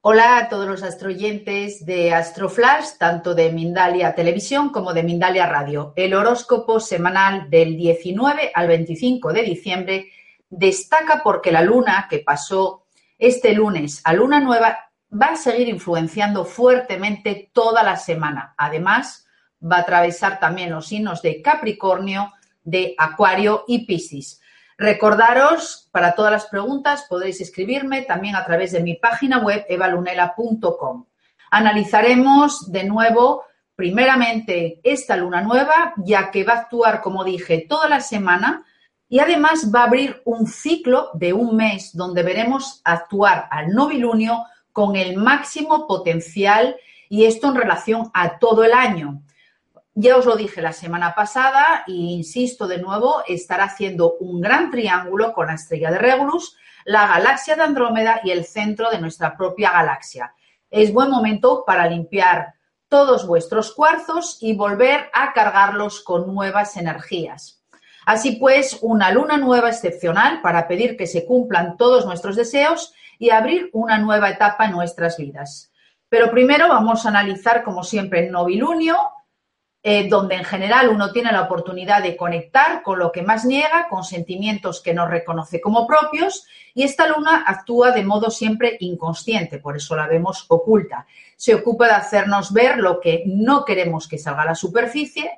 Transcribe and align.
Hola 0.00 0.38
a 0.38 0.48
todos 0.48 0.68
los 0.68 0.84
astroyentes 0.84 1.84
de 1.84 2.14
Astroflash, 2.14 2.98
tanto 3.00 3.34
de 3.34 3.50
Mindalia 3.50 4.14
Televisión 4.14 4.70
como 4.70 4.94
de 4.94 5.02
Mindalia 5.02 5.46
Radio. 5.46 5.92
El 5.96 6.14
horóscopo 6.14 6.78
semanal 6.78 7.50
del 7.50 7.76
19 7.76 8.52
al 8.54 8.68
25 8.68 9.32
de 9.32 9.42
diciembre 9.42 10.12
destaca 10.48 11.20
porque 11.24 11.50
la 11.50 11.62
luna 11.62 12.06
que 12.08 12.20
pasó 12.20 12.84
este 13.18 13.52
lunes 13.52 14.00
a 14.04 14.12
luna 14.12 14.38
nueva 14.38 14.78
va 15.12 15.32
a 15.32 15.36
seguir 15.36 15.68
influenciando 15.68 16.44
fuertemente 16.44 17.50
toda 17.52 17.82
la 17.82 17.96
semana. 17.96 18.54
Además, 18.56 19.26
va 19.60 19.78
a 19.78 19.80
atravesar 19.80 20.38
también 20.38 20.70
los 20.70 20.86
signos 20.86 21.22
de 21.22 21.42
Capricornio, 21.42 22.32
de 22.62 22.94
Acuario 22.96 23.64
y 23.66 23.84
Piscis. 23.84 24.40
Recordaros, 24.78 25.88
para 25.90 26.14
todas 26.14 26.30
las 26.30 26.46
preguntas 26.46 27.04
podéis 27.08 27.40
escribirme 27.40 28.02
también 28.02 28.36
a 28.36 28.44
través 28.44 28.70
de 28.70 28.80
mi 28.80 28.94
página 28.94 29.38
web 29.38 29.66
evalunela.com. 29.68 31.04
Analizaremos 31.50 32.70
de 32.70 32.84
nuevo, 32.84 33.42
primeramente, 33.74 34.80
esta 34.84 35.16
luna 35.16 35.40
nueva, 35.40 35.94
ya 35.96 36.30
que 36.30 36.44
va 36.44 36.52
a 36.52 36.58
actuar, 36.58 37.00
como 37.00 37.24
dije, 37.24 37.66
toda 37.68 37.88
la 37.88 38.00
semana 38.00 38.64
y 39.08 39.18
además 39.18 39.72
va 39.74 39.80
a 39.80 39.86
abrir 39.86 40.22
un 40.24 40.46
ciclo 40.46 41.10
de 41.14 41.32
un 41.32 41.56
mes 41.56 41.90
donde 41.96 42.22
veremos 42.22 42.80
actuar 42.84 43.48
al 43.50 43.70
novilunio 43.70 44.44
con 44.72 44.94
el 44.94 45.16
máximo 45.16 45.88
potencial 45.88 46.76
y 47.08 47.24
esto 47.24 47.48
en 47.48 47.56
relación 47.56 48.10
a 48.14 48.38
todo 48.38 48.62
el 48.62 48.72
año. 48.72 49.22
Ya 50.00 50.16
os 50.16 50.26
lo 50.26 50.36
dije 50.36 50.62
la 50.62 50.72
semana 50.72 51.12
pasada 51.12 51.82
e 51.88 51.90
insisto 51.90 52.68
de 52.68 52.78
nuevo, 52.78 53.24
estará 53.26 53.64
haciendo 53.64 54.14
un 54.20 54.40
gran 54.40 54.70
triángulo 54.70 55.32
con 55.32 55.48
la 55.48 55.54
estrella 55.54 55.90
de 55.90 55.98
Regulus, 55.98 56.56
la 56.84 57.08
galaxia 57.08 57.56
de 57.56 57.62
Andrómeda 57.62 58.20
y 58.22 58.30
el 58.30 58.44
centro 58.44 58.92
de 58.92 59.00
nuestra 59.00 59.36
propia 59.36 59.72
galaxia. 59.72 60.32
Es 60.70 60.92
buen 60.92 61.10
momento 61.10 61.64
para 61.66 61.88
limpiar 61.88 62.54
todos 62.88 63.26
vuestros 63.26 63.74
cuarzos 63.74 64.38
y 64.40 64.54
volver 64.54 65.10
a 65.12 65.32
cargarlos 65.32 66.00
con 66.00 66.32
nuevas 66.32 66.76
energías. 66.76 67.64
Así 68.06 68.36
pues, 68.36 68.78
una 68.82 69.10
luna 69.10 69.36
nueva 69.36 69.70
excepcional 69.70 70.42
para 70.42 70.68
pedir 70.68 70.96
que 70.96 71.08
se 71.08 71.26
cumplan 71.26 71.76
todos 71.76 72.06
nuestros 72.06 72.36
deseos 72.36 72.94
y 73.18 73.30
abrir 73.30 73.68
una 73.72 73.98
nueva 73.98 74.30
etapa 74.30 74.66
en 74.66 74.70
nuestras 74.70 75.16
vidas. 75.16 75.72
Pero 76.08 76.30
primero 76.30 76.68
vamos 76.68 77.04
a 77.04 77.08
analizar, 77.08 77.64
como 77.64 77.82
siempre, 77.82 78.24
el 78.24 78.30
novilunio, 78.30 78.96
eh, 79.90 80.06
donde 80.06 80.34
en 80.34 80.44
general 80.44 80.90
uno 80.90 81.12
tiene 81.12 81.32
la 81.32 81.40
oportunidad 81.40 82.02
de 82.02 82.14
conectar 82.14 82.82
con 82.82 82.98
lo 82.98 83.10
que 83.10 83.22
más 83.22 83.46
niega, 83.46 83.88
con 83.88 84.04
sentimientos 84.04 84.82
que 84.82 84.92
no 84.92 85.06
reconoce 85.06 85.62
como 85.62 85.86
propios, 85.86 86.44
y 86.74 86.82
esta 86.82 87.06
luna 87.08 87.44
actúa 87.46 87.92
de 87.92 88.04
modo 88.04 88.30
siempre 88.30 88.76
inconsciente, 88.80 89.58
por 89.58 89.78
eso 89.78 89.96
la 89.96 90.06
vemos 90.06 90.44
oculta. 90.48 91.06
Se 91.38 91.54
ocupa 91.54 91.86
de 91.86 91.94
hacernos 91.94 92.52
ver 92.52 92.76
lo 92.76 93.00
que 93.00 93.22
no 93.24 93.64
queremos 93.64 94.06
que 94.06 94.18
salga 94.18 94.42
a 94.42 94.44
la 94.48 94.54
superficie 94.54 95.30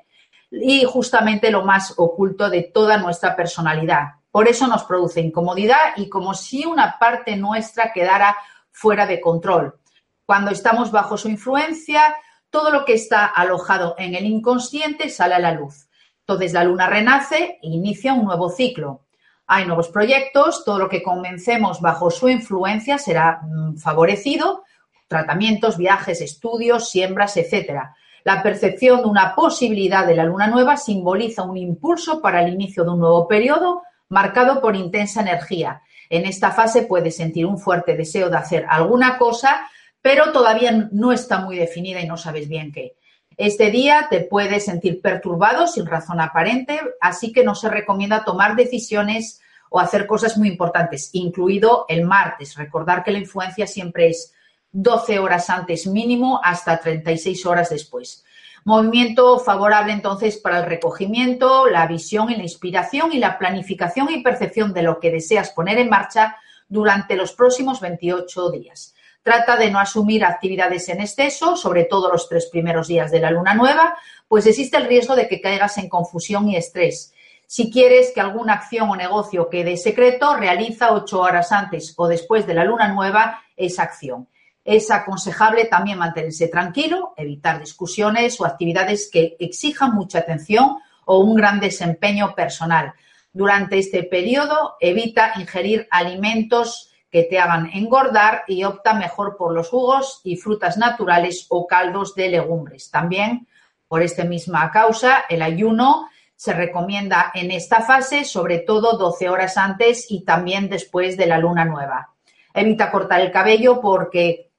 y 0.50 0.82
justamente 0.82 1.53
lo 1.53 1.64
más 1.64 1.94
oculto 1.97 2.50
de 2.50 2.62
toda 2.62 2.97
nuestra 2.97 3.36
personalidad. 3.36 4.14
Por 4.32 4.48
eso 4.48 4.66
nos 4.66 4.82
produce 4.82 5.20
incomodidad 5.20 5.94
y 5.94 6.08
como 6.08 6.34
si 6.34 6.66
una 6.66 6.98
parte 6.98 7.36
nuestra 7.36 7.92
quedara 7.92 8.36
fuera 8.72 9.06
de 9.06 9.20
control. 9.20 9.78
Cuando 10.26 10.50
estamos 10.50 10.91
bajo 10.91 11.16
su 11.16 11.28
influencia, 11.28 12.16
todo 12.50 12.70
lo 12.70 12.84
que 12.84 12.94
está 12.94 13.26
alojado 13.26 13.94
en 13.98 14.14
el 14.14 14.26
inconsciente 14.26 15.08
sale 15.08 15.34
a 15.34 15.38
la 15.38 15.52
luz. 15.52 15.88
Entonces 16.20 16.52
la 16.52 16.64
luna 16.64 16.86
renace 16.86 17.58
e 17.62 17.68
inicia 17.68 18.12
un 18.12 18.24
nuevo 18.24 18.50
ciclo. 18.50 19.02
Hay 19.46 19.66
nuevos 19.66 19.88
proyectos, 19.88 20.64
todo 20.64 20.78
lo 20.78 20.88
que 20.88 21.02
comencemos 21.02 21.80
bajo 21.80 22.10
su 22.10 22.28
influencia 22.28 22.98
será 22.98 23.40
mm, 23.42 23.78
favorecido, 23.78 24.64
tratamientos, 25.08 25.76
viajes, 25.76 26.20
estudios, 26.20 26.88
siembras, 26.90 27.36
etcétera. 27.36 27.96
La 28.22 28.42
percepción 28.42 29.00
de 29.00 29.06
una 29.06 29.34
posibilidad 29.34 30.06
de 30.06 30.14
la 30.14 30.24
luna 30.24 30.46
nueva 30.46 30.76
simboliza 30.76 31.42
un 31.42 31.56
impulso 31.56 32.20
para 32.20 32.42
el 32.42 32.52
inicio 32.52 32.84
de 32.84 32.90
un 32.90 33.00
nuevo 33.00 33.26
periodo 33.26 33.82
marcado 34.08 34.60
por 34.60 34.76
intensa 34.76 35.22
energía. 35.22 35.82
En 36.10 36.26
esta 36.26 36.50
fase 36.50 36.82
puedes 36.82 37.16
sentir 37.16 37.46
un 37.46 37.58
fuerte 37.58 37.96
deseo 37.96 38.28
de 38.28 38.36
hacer 38.36 38.66
alguna 38.68 39.18
cosa 39.18 39.68
pero 40.02 40.32
todavía 40.32 40.88
no 40.92 41.12
está 41.12 41.38
muy 41.38 41.56
definida 41.56 42.00
y 42.00 42.06
no 42.06 42.16
sabes 42.16 42.48
bien 42.48 42.72
qué. 42.72 42.96
Este 43.36 43.70
día 43.70 44.08
te 44.10 44.20
puedes 44.20 44.66
sentir 44.66 45.00
perturbado 45.00 45.66
sin 45.66 45.86
razón 45.86 46.20
aparente, 46.20 46.80
así 47.00 47.32
que 47.32 47.44
no 47.44 47.54
se 47.54 47.70
recomienda 47.70 48.24
tomar 48.24 48.54
decisiones 48.56 49.40
o 49.70 49.80
hacer 49.80 50.06
cosas 50.06 50.36
muy 50.36 50.48
importantes, 50.48 51.10
incluido 51.12 51.86
el 51.88 52.04
martes. 52.04 52.56
Recordar 52.56 53.02
que 53.02 53.12
la 53.12 53.18
influencia 53.18 53.66
siempre 53.66 54.08
es 54.08 54.34
12 54.72 55.18
horas 55.18 55.48
antes 55.48 55.86
mínimo 55.86 56.40
hasta 56.42 56.78
36 56.78 57.46
horas 57.46 57.70
después. 57.70 58.24
Movimiento 58.64 59.38
favorable 59.38 59.92
entonces 59.92 60.36
para 60.36 60.58
el 60.58 60.66
recogimiento, 60.66 61.66
la 61.66 61.86
visión 61.86 62.30
y 62.30 62.36
la 62.36 62.42
inspiración 62.42 63.12
y 63.12 63.18
la 63.18 63.38
planificación 63.38 64.10
y 64.10 64.22
percepción 64.22 64.74
de 64.74 64.82
lo 64.82 65.00
que 65.00 65.10
deseas 65.10 65.50
poner 65.50 65.78
en 65.78 65.88
marcha 65.88 66.36
durante 66.68 67.16
los 67.16 67.32
próximos 67.32 67.80
28 67.80 68.50
días. 68.50 68.94
Trata 69.22 69.56
de 69.56 69.70
no 69.70 69.78
asumir 69.78 70.25
actividades 70.25 70.88
en 70.88 71.00
exceso, 71.00 71.54
sobre 71.54 71.84
todo 71.84 72.10
los 72.10 72.28
tres 72.28 72.47
primeros 72.47 72.88
días 72.88 73.10
de 73.10 73.20
la 73.20 73.31
luna 73.31 73.54
nueva, 73.54 73.97
pues 74.26 74.47
existe 74.47 74.78
el 74.78 74.86
riesgo 74.86 75.14
de 75.14 75.28
que 75.28 75.41
caigas 75.41 75.76
en 75.76 75.88
confusión 75.91 76.48
y 76.48 76.56
estrés. 76.56 77.12
Si 77.47 77.70
quieres 77.70 78.12
que 78.14 78.20
alguna 78.20 78.54
acción 78.54 78.88
o 78.88 78.97
negocio 78.97 79.50
quede 79.50 79.76
secreto, 79.76 80.36
realiza 80.36 80.92
ocho 80.92 81.20
horas 81.20 81.53
antes 81.53 81.92
o 81.97 82.09
después 82.09 82.47
de 82.47 82.54
la 82.54 82.64
luna 82.64 82.88
nueva 82.88 83.42
esa 83.56 83.82
acción. 83.82 84.28
Es 84.64 84.91
aconsejable 84.91 85.64
también 85.64 85.98
mantenerse 85.98 86.48
tranquilo, 86.48 87.12
evitar 87.16 87.59
discusiones 87.59 88.41
o 88.41 88.47
actividades 88.47 89.10
que 89.12 89.36
exijan 89.41 89.94
mucha 89.94 90.20
atención 90.20 90.78
o 91.04 91.19
un 91.19 91.34
gran 91.34 91.60
desempeño 91.60 92.34
personal. 92.34 92.94
Durante 93.32 93.78
este 93.78 94.04
periodo, 94.04 94.76
evita 94.80 95.32
ingerir 95.36 95.88
alimentos 95.91 96.89
que 97.10 97.25
te 97.25 97.38
hagan 97.38 97.71
engordar 97.75 98.44
y 98.47 98.65
opta 98.65 98.94
mejor 98.94 99.37
por 99.37 99.53
los 99.53 99.69
jugos 99.69 100.21
y 100.22 100.37
frutas 100.37 100.76
naturales 100.76 101.47
o 101.48 101.66
caldos 101.66 102.15
de 102.15 102.28
legumbres. 102.28 102.91
También, 102.91 103.48
por 103.88 104.03
esta 104.03 104.25
misma 104.25 104.71
causa, 104.71 105.25
el 105.28 105.43
ayuno 105.43 106.09
se 106.37 106.54
recomienda 106.54 107.32
en 107.34 107.50
esta 107.50 107.82
fase, 107.82 108.25
sobre 108.25 108.60
todo 108.60 108.97
12 108.97 109.28
horas 109.28 109.59
antes 109.59 110.06
y 110.09 110.25
también 110.25 110.69
después 110.71 111.16
de 111.16 111.26
la 111.26 111.38
luna 111.38 111.65
nueva. 111.65 112.15
Evita 112.54 112.91
cortar 112.91 113.21
el 113.21 113.32
cabello 113.32 113.81
porque 113.81 114.50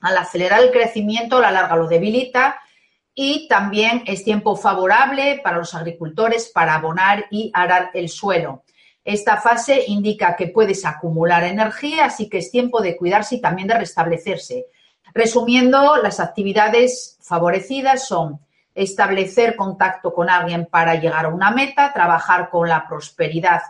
al 0.00 0.18
acelerar 0.18 0.62
el 0.62 0.70
crecimiento 0.70 1.40
la 1.40 1.50
larga 1.50 1.76
lo 1.76 1.86
debilita 1.86 2.60
y 3.14 3.46
también 3.48 4.02
es 4.06 4.24
tiempo 4.24 4.56
favorable 4.56 5.40
para 5.42 5.58
los 5.58 5.74
agricultores 5.74 6.50
para 6.52 6.74
abonar 6.74 7.26
y 7.30 7.50
arar 7.54 7.90
el 7.94 8.08
suelo. 8.08 8.63
Esta 9.04 9.36
fase 9.36 9.84
indica 9.86 10.34
que 10.34 10.48
puedes 10.48 10.86
acumular 10.86 11.44
energía, 11.44 12.06
así 12.06 12.28
que 12.28 12.38
es 12.38 12.50
tiempo 12.50 12.80
de 12.80 12.96
cuidarse 12.96 13.34
y 13.34 13.40
también 13.40 13.68
de 13.68 13.78
restablecerse. 13.78 14.66
Resumiendo, 15.12 15.96
las 15.96 16.20
actividades 16.20 17.18
favorecidas 17.20 18.08
son 18.08 18.40
establecer 18.74 19.56
contacto 19.56 20.12
con 20.12 20.30
alguien 20.30 20.66
para 20.66 20.94
llegar 20.96 21.26
a 21.26 21.28
una 21.28 21.50
meta, 21.50 21.92
trabajar 21.92 22.48
con 22.48 22.68
la 22.68 22.88
prosperidad, 22.88 23.60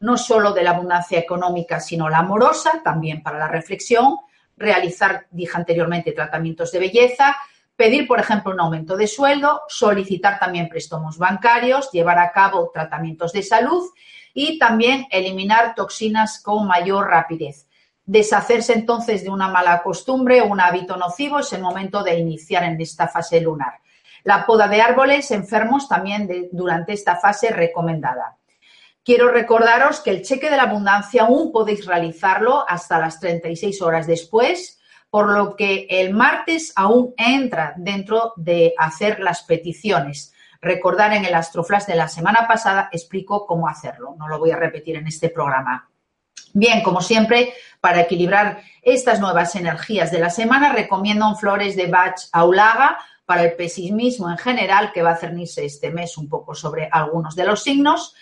no 0.00 0.16
solo 0.16 0.52
de 0.52 0.62
la 0.62 0.70
abundancia 0.70 1.18
económica, 1.18 1.80
sino 1.80 2.08
la 2.08 2.18
amorosa, 2.18 2.80
también 2.84 3.22
para 3.22 3.38
la 3.38 3.48
reflexión, 3.48 4.16
realizar, 4.56 5.26
dije 5.30 5.56
anteriormente, 5.56 6.12
tratamientos 6.12 6.70
de 6.72 6.78
belleza, 6.78 7.36
pedir, 7.74 8.06
por 8.06 8.20
ejemplo, 8.20 8.52
un 8.52 8.60
aumento 8.60 8.96
de 8.96 9.06
sueldo, 9.06 9.62
solicitar 9.68 10.38
también 10.38 10.68
préstamos 10.68 11.18
bancarios, 11.18 11.90
llevar 11.92 12.18
a 12.18 12.30
cabo 12.30 12.70
tratamientos 12.72 13.32
de 13.32 13.42
salud 13.42 13.82
y 14.38 14.58
también 14.58 15.06
eliminar 15.10 15.74
toxinas 15.74 16.42
con 16.42 16.66
mayor 16.66 17.08
rapidez. 17.08 17.66
Deshacerse 18.04 18.74
entonces 18.74 19.24
de 19.24 19.30
una 19.30 19.48
mala 19.48 19.82
costumbre 19.82 20.42
o 20.42 20.46
un 20.46 20.60
hábito 20.60 20.98
nocivo 20.98 21.38
es 21.38 21.50
el 21.54 21.62
momento 21.62 22.02
de 22.02 22.18
iniciar 22.18 22.62
en 22.64 22.78
esta 22.78 23.08
fase 23.08 23.40
lunar. 23.40 23.80
La 24.24 24.44
poda 24.44 24.68
de 24.68 24.82
árboles 24.82 25.30
enfermos 25.30 25.88
también 25.88 26.28
durante 26.52 26.92
esta 26.92 27.16
fase 27.16 27.48
recomendada. 27.48 28.36
Quiero 29.02 29.30
recordaros 29.30 30.00
que 30.00 30.10
el 30.10 30.22
cheque 30.22 30.50
de 30.50 30.58
la 30.58 30.64
abundancia 30.64 31.22
aún 31.22 31.50
podéis 31.50 31.86
realizarlo 31.86 32.68
hasta 32.68 32.98
las 32.98 33.18
36 33.18 33.80
horas 33.80 34.06
después, 34.06 34.78
por 35.08 35.32
lo 35.32 35.56
que 35.56 35.86
el 35.88 36.12
martes 36.12 36.74
aún 36.76 37.14
entra 37.16 37.72
dentro 37.78 38.34
de 38.36 38.74
hacer 38.76 39.18
las 39.20 39.44
peticiones. 39.44 40.34
Recordar 40.60 41.12
en 41.12 41.24
el 41.24 41.34
Astroflash 41.34 41.84
de 41.86 41.96
la 41.96 42.08
semana 42.08 42.46
pasada 42.48 42.88
explico 42.92 43.46
cómo 43.46 43.68
hacerlo, 43.68 44.14
no 44.18 44.28
lo 44.28 44.38
voy 44.38 44.50
a 44.50 44.56
repetir 44.56 44.96
en 44.96 45.06
este 45.06 45.28
programa. 45.28 45.88
Bien, 46.52 46.82
como 46.82 47.02
siempre, 47.02 47.52
para 47.80 48.00
equilibrar 48.00 48.62
estas 48.82 49.20
nuevas 49.20 49.54
energías 49.56 50.10
de 50.10 50.20
la 50.20 50.30
semana, 50.30 50.72
recomiendo 50.72 51.34
flores 51.36 51.76
de 51.76 51.86
Bach 51.86 52.18
Aulaga 52.32 52.98
para 53.26 53.42
el 53.42 53.54
pesimismo 53.54 54.30
en 54.30 54.38
general, 54.38 54.92
que 54.92 55.02
va 55.02 55.10
a 55.10 55.16
cernirse 55.16 55.64
este 55.64 55.90
mes 55.90 56.16
un 56.16 56.28
poco 56.28 56.54
sobre 56.54 56.88
algunos 56.90 57.34
de 57.34 57.44
los 57.44 57.62
signos, 57.62 58.14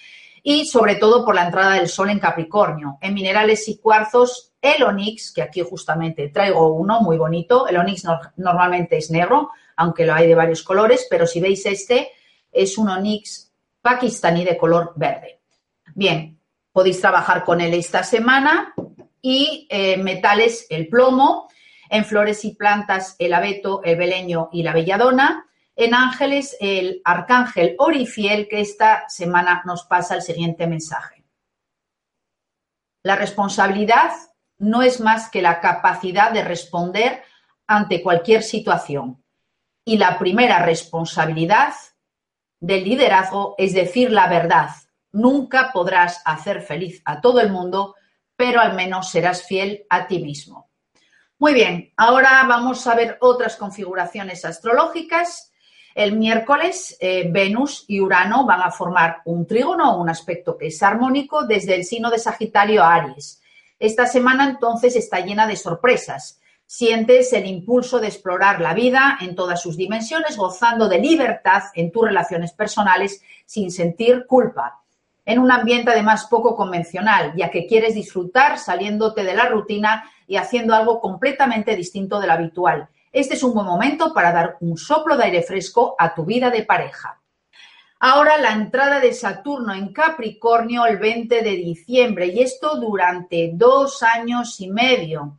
y 0.47 0.67
sobre 0.67 0.97
todo 0.97 1.25
por 1.25 1.35
la 1.35 1.47
entrada 1.47 1.73
del 1.75 1.89
sol 1.89 2.11
en 2.11 2.19
Capricornio. 2.19 2.99
En 3.01 3.15
minerales 3.15 3.67
y 3.69 3.79
cuarzos 3.79 4.53
el 4.61 4.83
onix, 4.83 5.33
que 5.33 5.43
aquí 5.43 5.63
justamente 5.63 6.29
traigo 6.29 6.73
uno 6.75 7.01
muy 7.01 7.17
bonito. 7.17 7.67
El 7.67 7.79
onix 7.79 8.05
normalmente 8.37 8.99
es 8.99 9.11
negro, 9.11 9.51
aunque 9.77 10.05
lo 10.05 10.15
hay 10.15 10.29
de 10.29 10.35
varios 10.35 10.63
colores, 10.63 11.07
pero 11.09 11.27
si 11.27 11.41
veis 11.41 11.65
este, 11.65 12.11
es 12.55 12.79
un 12.79 12.89
onix 12.89 13.53
pakistaní 13.81 14.45
de 14.45 14.57
color 14.57 14.93
verde. 14.97 15.41
Bien, 15.95 16.41
podéis 16.73 17.01
trabajar 17.01 17.45
con 17.45 17.61
él 17.61 17.75
esta 17.75 18.03
semana 18.03 18.75
y 19.21 19.67
eh, 19.71 19.97
metales, 19.97 20.67
el 20.71 20.89
plomo, 20.89 21.49
en 21.89 22.05
flores 22.05 22.45
y 22.45 22.55
plantas, 22.55 23.17
el 23.19 23.35
abeto, 23.35 23.83
el 23.85 23.97
beleño 23.97 24.49
y 24.53 24.63
la 24.63 24.73
belladona. 24.73 25.47
En 25.77 25.95
ángeles, 25.95 26.57
el 26.61 27.03
arcángel 27.05 27.75
Orifiel, 27.79 28.49
que 28.49 28.61
esta 28.61 29.09
semana 29.09 29.63
nos 29.65 29.85
pasa 29.85 30.15
el 30.15 30.23
siguiente 30.23 30.67
mensaje. 30.67 31.25
La 33.03 33.17
responsabilidad 33.17 34.13
no 34.59 34.83
es 34.83 35.01
más 35.01 35.31
que 35.31 35.43
la 35.43 35.61
capacidad 35.61 36.33
de 36.33 36.43
responder 36.43 37.23
ante 37.67 38.03
cualquier 38.03 38.43
situación. 38.43 39.23
Y 39.85 39.99
la 39.99 40.19
primera 40.19 40.61
responsabilidad 40.61 41.75
del 42.65 42.85
liderazgo 42.85 43.55
es 43.59 43.75
decir 43.75 44.11
la 44.11 44.27
verdad. 44.27 44.71
Nunca 45.13 45.71
podrás 45.73 46.23
hacer 46.25 46.63
feliz 46.63 47.03
a 47.05 47.21
todo 47.21 47.41
el 47.41 47.53
mundo, 47.53 47.95
pero 48.37 48.61
al 48.61 48.75
menos 48.75 49.11
serás 49.11 49.43
fiel 49.43 49.85
a 49.91 50.07
ti 50.07 50.19
mismo. 50.21 50.71
Muy 51.39 51.53
bien, 51.53 51.93
ahora 51.97 52.43
vamos 52.49 52.87
a 52.87 52.95
ver 52.95 53.19
otras 53.21 53.57
configuraciones 53.57 54.45
astrológicas. 54.47 55.53
El 55.95 56.17
miércoles, 56.17 56.97
eh, 57.01 57.29
Venus 57.31 57.85
y 57.87 58.01
Urano 58.01 58.47
van 58.47 58.63
a 58.63 58.71
formar 58.71 59.19
un 59.27 59.47
trígono, 59.47 59.99
un 59.99 60.09
aspecto 60.09 60.57
que 60.57 60.69
es 60.69 60.83
armónico 60.83 61.47
desde 61.47 61.75
el 61.75 61.85
signo 61.85 62.11
de 62.11 62.19
Sagitario 62.19 62.83
a 62.83 62.95
Aries. 62.95 63.43
Esta 63.79 64.07
semana 64.07 64.49
entonces 64.49 64.97
está 64.97 65.21
llena 65.21 65.47
de 65.47 65.57
sorpresas. 65.57 66.41
Sientes 66.67 67.33
el 67.33 67.47
impulso 67.47 68.01
de 68.01 68.09
explorar 68.09 68.61
la 68.61 68.75
vida 68.75 69.19
en 69.21 69.35
todas 69.35 69.61
sus 69.61 69.77
dimensiones, 69.77 70.37
gozando 70.37 70.89
de 70.89 70.99
libertad 70.99 71.65
en 71.75 71.93
tus 71.93 72.05
relaciones 72.05 72.53
personales 72.53 73.23
sin 73.47 73.71
sentir 73.71 74.27
culpa. 74.27 74.83
En 75.27 75.39
un 75.39 75.51
ambiente 75.51 75.91
además 75.91 76.27
poco 76.27 76.55
convencional, 76.55 77.33
ya 77.37 77.51
que 77.51 77.67
quieres 77.67 77.95
disfrutar 77.95 78.59
saliéndote 78.59 79.25
de 79.25 79.35
la 79.35 79.49
rutina 79.49 80.11
y 80.27 80.37
haciendo 80.37 80.75
algo 80.75 81.01
completamente 81.01 81.77
distinto 81.77 82.21
de 82.21 82.27
lo 82.27 82.33
habitual. 82.33 82.89
Este 83.13 83.35
es 83.35 83.43
un 83.43 83.55
buen 83.55 83.67
momento 83.67 84.13
para 84.13 84.33
dar 84.33 84.57
un 84.61 84.77
soplo 84.77 85.17
de 85.17 85.25
aire 85.25 85.43
fresco 85.43 85.95
a 85.99 86.15
tu 86.15 86.25
vida 86.25 86.51
de 86.51 86.65
pareja. 86.65 87.21
Ahora 88.01 88.37
la 88.39 88.53
entrada 88.53 89.01
de 89.01 89.15
Saturno 89.15 89.73
en 89.73 89.93
Capricornio 89.93 90.85
el 90.85 90.99
20 90.99 91.43
de 91.43 91.51
diciembre 91.53 92.27
y 92.27 92.43
esto 92.43 92.77
durante 92.77 93.53
dos 93.55 94.03
años 94.03 94.61
y 94.61 94.69
medio, 94.69 95.39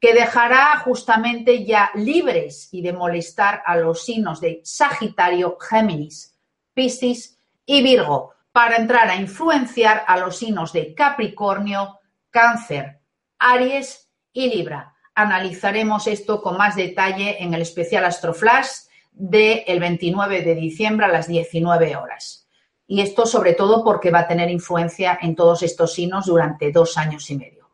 que 0.00 0.12
dejará 0.12 0.78
justamente 0.80 1.64
ya 1.64 1.90
libres 1.94 2.68
y 2.72 2.82
de 2.82 2.92
molestar 2.92 3.62
a 3.64 3.76
los 3.76 4.04
signos 4.04 4.40
de 4.40 4.60
Sagitario, 4.64 5.56
Géminis, 5.58 6.38
Piscis 6.74 7.38
y 7.64 7.82
Virgo 7.82 8.34
para 8.52 8.76
entrar 8.76 9.08
a 9.08 9.16
influenciar 9.16 10.04
a 10.06 10.18
los 10.18 10.36
signos 10.36 10.72
de 10.72 10.94
Capricornio, 10.94 11.98
Cáncer, 12.30 13.00
Aries 13.38 14.08
y 14.32 14.48
Libra. 14.48 14.94
Analizaremos 15.14 16.06
esto 16.06 16.42
con 16.42 16.56
más 16.56 16.76
detalle 16.76 17.42
en 17.42 17.54
el 17.54 17.62
especial 17.62 18.04
Astroflash 18.04 18.86
del 19.12 19.80
29 19.80 20.42
de 20.42 20.54
diciembre 20.54 21.06
a 21.06 21.10
las 21.10 21.26
19 21.26 21.96
horas. 21.96 22.46
Y 22.86 23.00
esto 23.00 23.26
sobre 23.26 23.54
todo 23.54 23.82
porque 23.82 24.10
va 24.10 24.20
a 24.20 24.28
tener 24.28 24.50
influencia 24.50 25.18
en 25.20 25.34
todos 25.34 25.62
estos 25.62 25.94
signos 25.94 26.26
durante 26.26 26.70
dos 26.70 26.96
años 26.98 27.28
y 27.30 27.36
medio. 27.36 27.65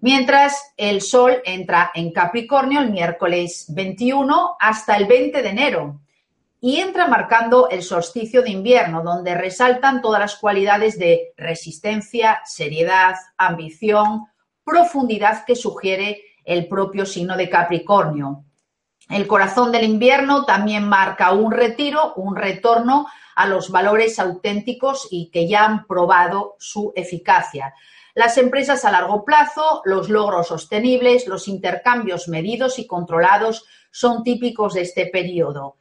Mientras 0.00 0.74
el 0.76 1.00
Sol 1.00 1.42
entra 1.44 1.90
en 1.92 2.12
Capricornio 2.12 2.80
el 2.80 2.90
miércoles 2.90 3.66
21 3.70 4.56
hasta 4.60 4.96
el 4.96 5.06
20 5.06 5.42
de 5.42 5.48
enero 5.48 6.00
y 6.60 6.76
entra 6.76 7.08
marcando 7.08 7.68
el 7.68 7.82
solsticio 7.82 8.42
de 8.42 8.50
invierno, 8.50 9.02
donde 9.02 9.34
resaltan 9.34 10.00
todas 10.00 10.20
las 10.20 10.36
cualidades 10.36 10.98
de 10.98 11.32
resistencia, 11.36 12.40
seriedad, 12.44 13.16
ambición, 13.36 14.26
profundidad 14.64 15.44
que 15.44 15.56
sugiere 15.56 16.22
el 16.44 16.68
propio 16.68 17.04
signo 17.04 17.36
de 17.36 17.48
Capricornio. 17.48 18.44
El 19.08 19.26
corazón 19.26 19.72
del 19.72 19.84
invierno 19.84 20.44
también 20.44 20.88
marca 20.88 21.32
un 21.32 21.50
retiro, 21.50 22.14
un 22.14 22.36
retorno 22.36 23.06
a 23.34 23.46
los 23.46 23.70
valores 23.70 24.18
auténticos 24.18 25.08
y 25.10 25.30
que 25.30 25.48
ya 25.48 25.64
han 25.64 25.86
probado 25.86 26.56
su 26.58 26.92
eficacia. 26.94 27.72
Las 28.18 28.36
empresas 28.36 28.84
a 28.84 28.90
largo 28.90 29.24
plazo, 29.24 29.80
los 29.84 30.08
logros 30.08 30.48
sostenibles, 30.48 31.28
los 31.28 31.46
intercambios 31.46 32.26
medidos 32.26 32.80
y 32.80 32.86
controlados 32.88 33.64
son 33.92 34.24
típicos 34.24 34.74
de 34.74 34.80
este 34.80 35.06
periodo. 35.06 35.76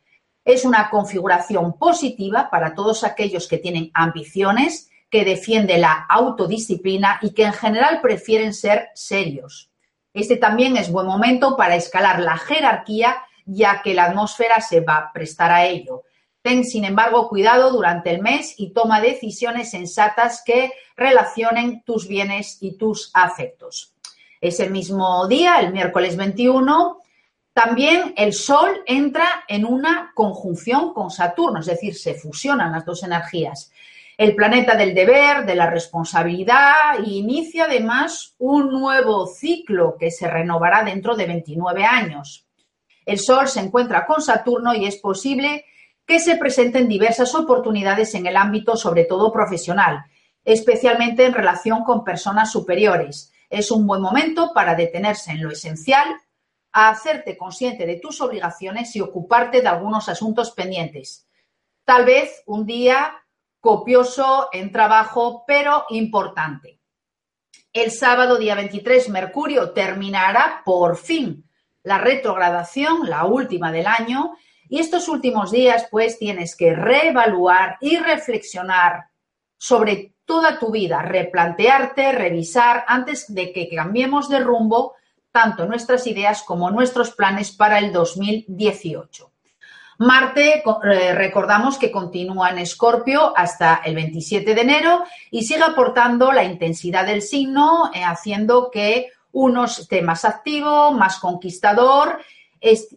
Es 0.46 0.64
una 0.64 0.92
configuración 0.92 1.80
positiva 1.80 2.52
para 2.52 2.76
todos 2.76 3.04
aquellos 3.04 3.48
que 3.48 3.58
tienen 3.58 3.90
ambiciones, 3.96 4.92
que 5.10 5.26
defiende 5.26 5.80
la 5.80 6.06
autodisciplina 6.08 7.18
y 7.24 7.34
que 7.34 7.46
en 7.46 7.54
general 7.54 8.02
prefieren 8.02 8.54
ser 8.54 8.90
serios. 8.94 9.72
Este 10.14 10.38
también 10.38 10.78
es 10.78 10.92
buen 10.92 11.08
momento 11.08 11.58
para 11.58 11.76
escalar 11.76 12.20
la 12.20 12.38
jerarquía, 12.38 13.16
ya 13.48 13.82
que 13.82 13.96
la 13.96 14.04
atmósfera 14.04 14.62
se 14.62 14.82
va 14.82 14.98
a 14.98 15.12
prestar 15.12 15.52
a 15.52 15.66
ello. 15.66 16.04
Ten, 16.48 16.64
sin 16.64 16.86
embargo, 16.86 17.28
cuidado 17.28 17.72
durante 17.72 18.10
el 18.10 18.22
mes 18.22 18.56
y 18.58 18.70
toma 18.70 19.02
decisiones 19.02 19.72
sensatas 19.72 20.42
que 20.46 20.72
relacionen 20.96 21.84
tus 21.84 22.08
bienes 22.08 22.60
y 22.62 22.78
tus 22.78 23.12
afectos. 23.14 23.94
Ese 24.40 24.70
mismo 24.70 25.28
día, 25.28 25.60
el 25.60 25.74
miércoles 25.74 26.16
21, 26.16 27.02
también 27.52 28.14
el 28.16 28.32
Sol 28.32 28.82
entra 28.86 29.44
en 29.50 29.66
una 29.66 30.14
conjunción 30.16 30.94
con 30.94 31.12
Saturno, 31.12 31.60
es 31.60 31.66
decir, 31.66 31.96
se 31.96 32.14
fusionan 32.14 32.72
las 32.72 32.86
dos 32.86 33.04
energías 33.04 33.74
el 34.18 34.34
planeta 34.34 34.76
del 34.76 34.96
deber, 34.96 35.46
de 35.46 35.54
la 35.54 35.70
responsabilidad, 35.70 36.98
e 36.98 37.10
inicia 37.10 37.66
además 37.66 38.36
un 38.40 38.72
nuevo 38.72 39.28
ciclo 39.28 39.96
que 40.00 40.10
se 40.10 40.28
renovará 40.28 40.82
dentro 40.84 41.16
de 41.16 41.28
29 41.28 41.86
años. 41.86 42.48
El 43.06 43.20
Sol 43.20 43.48
se 43.48 43.60
encuentra 43.60 44.08
con 44.08 44.22
Saturno 44.22 44.74
y 44.74 44.86
es 44.86 44.98
posible 44.98 45.66
que 46.08 46.20
se 46.22 46.38
presenten 46.38 46.88
diversas 46.88 47.36
oportunidades 47.36 48.16
en 48.16 48.26
el 48.26 48.38
ámbito, 48.38 48.78
sobre 48.78 49.04
todo 49.04 49.32
profesional, 49.32 50.06
especialmente 50.46 51.26
en 51.26 51.34
relación 51.34 51.84
con 51.84 52.06
personas 52.06 52.50
superiores. 52.50 53.34
Es 53.50 53.70
un 53.72 53.86
buen 53.86 54.02
momento 54.02 54.54
para 54.54 54.74
detenerse 54.74 55.32
en 55.32 55.44
lo 55.44 55.52
esencial, 55.52 56.08
a 56.72 56.90
hacerte 56.90 57.38
consciente 57.38 57.86
de 57.86 58.00
tus 58.00 58.22
obligaciones 58.22 58.96
y 58.96 59.02
ocuparte 59.02 59.62
de 59.62 59.68
algunos 59.68 60.08
asuntos 60.08 60.52
pendientes. 60.52 61.28
Tal 61.84 62.06
vez 62.06 62.42
un 62.46 62.66
día 62.66 63.14
copioso 63.60 64.48
en 64.54 64.72
trabajo, 64.72 65.44
pero 65.46 65.86
importante. 65.90 66.80
El 67.74 67.92
sábado, 67.92 68.38
día 68.38 68.56
23, 68.56 69.10
Mercurio 69.10 69.72
terminará 69.72 70.62
por 70.64 70.98
fin 70.98 71.44
la 71.84 71.98
retrogradación, 71.98 73.10
la 73.10 73.26
última 73.26 73.72
del 73.72 73.88
año, 73.88 74.36
y 74.70 74.80
estos 74.80 75.08
últimos 75.08 75.52
días, 75.52 75.88
pues, 75.90 76.18
tienes 76.20 76.56
que 76.56 76.74
reevaluar 76.74 77.78
y 77.82 77.98
reflexionar 77.98 79.10
sobre 79.58 80.14
toda 80.26 80.60
tu 80.60 80.72
vida, 80.72 81.02
replantearte, 81.02 82.12
revisar 82.12 82.84
antes 82.88 83.34
de 83.34 83.54
que 83.54 83.70
cambiemos 83.70 84.30
de 84.30 84.40
rumbo 84.40 84.96
tanto 85.32 85.66
nuestras 85.66 86.08
ideas 86.08 86.44
como 86.44 86.72
nuestros 86.72 87.12
planes 87.12 87.52
para 87.52 87.80
el 87.80 87.94
2018. 87.94 89.32
Marte, 90.00 90.64
eh, 90.64 91.14
recordamos 91.14 91.78
que 91.78 91.92
continúa 91.92 92.52
en 92.52 92.60
Escorpio 92.60 93.34
hasta 93.36 93.82
el 93.84 93.96
27 93.96 94.54
de 94.54 94.62
enero 94.62 95.04
y 95.32 95.44
sigue 95.44 95.64
aportando 95.64 96.32
la 96.32 96.44
intensidad 96.44 97.06
del 97.06 97.24
signo, 97.24 97.90
eh, 97.94 98.04
haciendo 98.04 98.70
que 98.70 99.08
uno 99.32 99.66
esté 99.66 100.02
más 100.02 100.24
activo, 100.24 100.92
más 100.92 101.20
conquistador, 101.20 102.20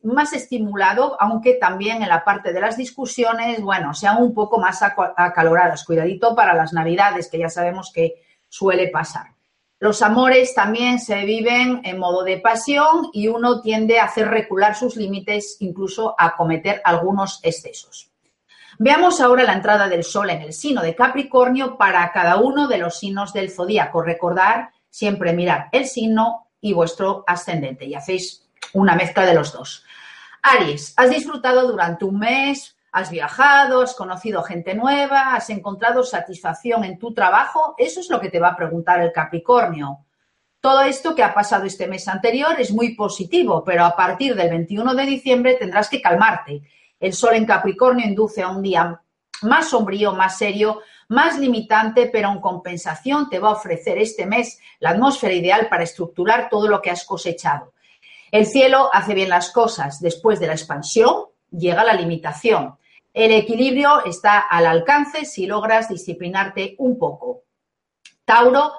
más 0.03 0.33
estimulado, 0.33 1.17
aunque 1.21 1.55
también 1.55 2.03
en 2.03 2.09
la 2.09 2.25
parte 2.25 2.53
de 2.53 2.61
las 2.61 2.77
discusiones, 2.77 3.61
bueno, 3.61 3.95
sean 3.95 4.23
un 4.23 4.35
poco 4.35 4.59
más 4.59 4.83
acaloradas. 4.83 5.85
Cuidadito 5.85 6.35
para 6.35 6.55
las 6.55 6.73
navidades, 6.73 7.29
que 7.29 7.39
ya 7.39 7.49
sabemos 7.49 7.93
que 7.93 8.23
suele 8.49 8.89
pasar. 8.89 9.35
Los 9.79 10.03
amores 10.03 10.55
también 10.55 10.99
se 10.99 11.25
viven 11.25 11.81
en 11.85 11.99
modo 11.99 12.23
de 12.23 12.39
pasión 12.39 13.09
y 13.15 13.29
uno 13.29 13.63
tiende 13.63 13.99
a 13.99 14.05
hacer 14.05 14.29
recular 14.29 14.77
sus 14.77 14.97
límites, 14.97 15.57
incluso 15.61 16.15
a 16.19 16.37
cometer 16.37 16.83
algunos 16.85 17.41
excesos. 17.43 18.11
Veamos 18.79 19.21
ahora 19.21 19.45
la 19.45 19.55
entrada 19.55 19.89
del 19.89 20.05
Sol 20.05 20.31
en 20.31 20.43
el 20.43 20.53
signo 20.53 20.83
de 20.83 20.95
Capricornio 20.95 21.79
para 21.79 22.11
cada 22.13 22.37
uno 22.37 22.69
de 22.69 22.79
los 22.79 22.99
signos 22.99 23.33
del 23.33 23.51
zodíaco. 23.51 24.03
Recordar 24.03 24.71
siempre 24.91 25.33
mirar 25.33 25.69
el 25.73 25.87
signo 25.87 26.49
y 26.61 26.73
vuestro 26.73 27.25
ascendente 27.27 27.87
y 27.87 27.95
hacéis 27.95 28.50
una 28.73 28.95
mezcla 28.95 29.27
de 29.27 29.35
los 29.35 29.53
dos. 29.53 29.85
Aries, 30.43 30.95
has 30.97 31.11
disfrutado 31.11 31.71
durante 31.71 32.05
un 32.05 32.19
mes 32.19 32.77
has 32.93 33.11
viajado, 33.11 33.83
has 33.83 33.95
conocido 33.95 34.43
gente 34.43 34.75
nueva, 34.75 35.35
has 35.35 35.51
encontrado 35.51 36.03
satisfacción 36.03 36.85
en 36.85 36.99
tu 36.99 37.15
trabajo, 37.15 37.75
eso 37.79 38.01
es 38.01 38.11
lo 38.11 38.21
que 38.21 38.31
te 38.31 38.41
va 38.41 38.49
a 38.49 38.57
preguntar 38.57 39.01
el 39.01 39.13
Capricornio. 39.13 39.99
Todo 40.61 40.83
esto 40.83 41.15
que 41.15 41.23
ha 41.23 41.33
pasado 41.33 41.65
este 41.65 41.87
mes 41.87 42.07
anterior 42.09 42.61
es 42.61 42.71
muy 42.71 42.95
positivo, 42.95 43.65
pero 43.65 43.85
a 43.85 43.97
partir 43.97 44.35
del 44.35 44.51
21 44.51 44.95
de 44.95 45.07
diciembre 45.07 45.55
tendrás 45.55 45.89
que 45.89 46.03
calmarte. 46.03 46.63
El 46.99 47.15
Sol 47.15 47.35
en 47.35 47.47
Capricornio 47.47 48.07
induce 48.07 48.43
a 48.43 48.49
un 48.49 48.61
día 48.61 49.01
más 49.43 49.71
sombrío, 49.71 50.13
más 50.13 50.37
serio, 50.37 50.83
más 51.09 51.39
limitante, 51.39 52.11
pero 52.13 52.31
en 52.31 52.41
compensación 52.41 53.31
te 53.31 53.39
va 53.39 53.49
a 53.49 53.53
ofrecer 53.53 53.97
este 53.97 54.27
mes 54.27 54.59
la 54.81 54.91
atmósfera 54.91 55.33
ideal 55.33 55.69
para 55.71 55.85
estructurar 55.85 56.51
todo 56.51 56.69
lo 56.69 56.83
que 56.83 56.91
has 56.91 57.05
cosechado. 57.05 57.73
El 58.31 58.47
cielo 58.47 58.91
hace 58.93 59.15
bien 59.15 59.29
las 59.29 59.51
cosas. 59.51 60.01
Después 60.01 60.39
de 60.39 60.47
la 60.47 60.53
expansión 60.53 61.27
llega 61.51 61.85
la 61.85 61.95
limitación. 61.95 62.77
El 63.13 63.33
equilibrio 63.33 64.05
está 64.05 64.39
al 64.39 64.67
alcance 64.67 65.25
si 65.25 65.47
logras 65.47 65.89
disciplinarte 65.89 66.77
un 66.79 66.99
poco. 66.99 67.43
Tauro, 68.25 68.73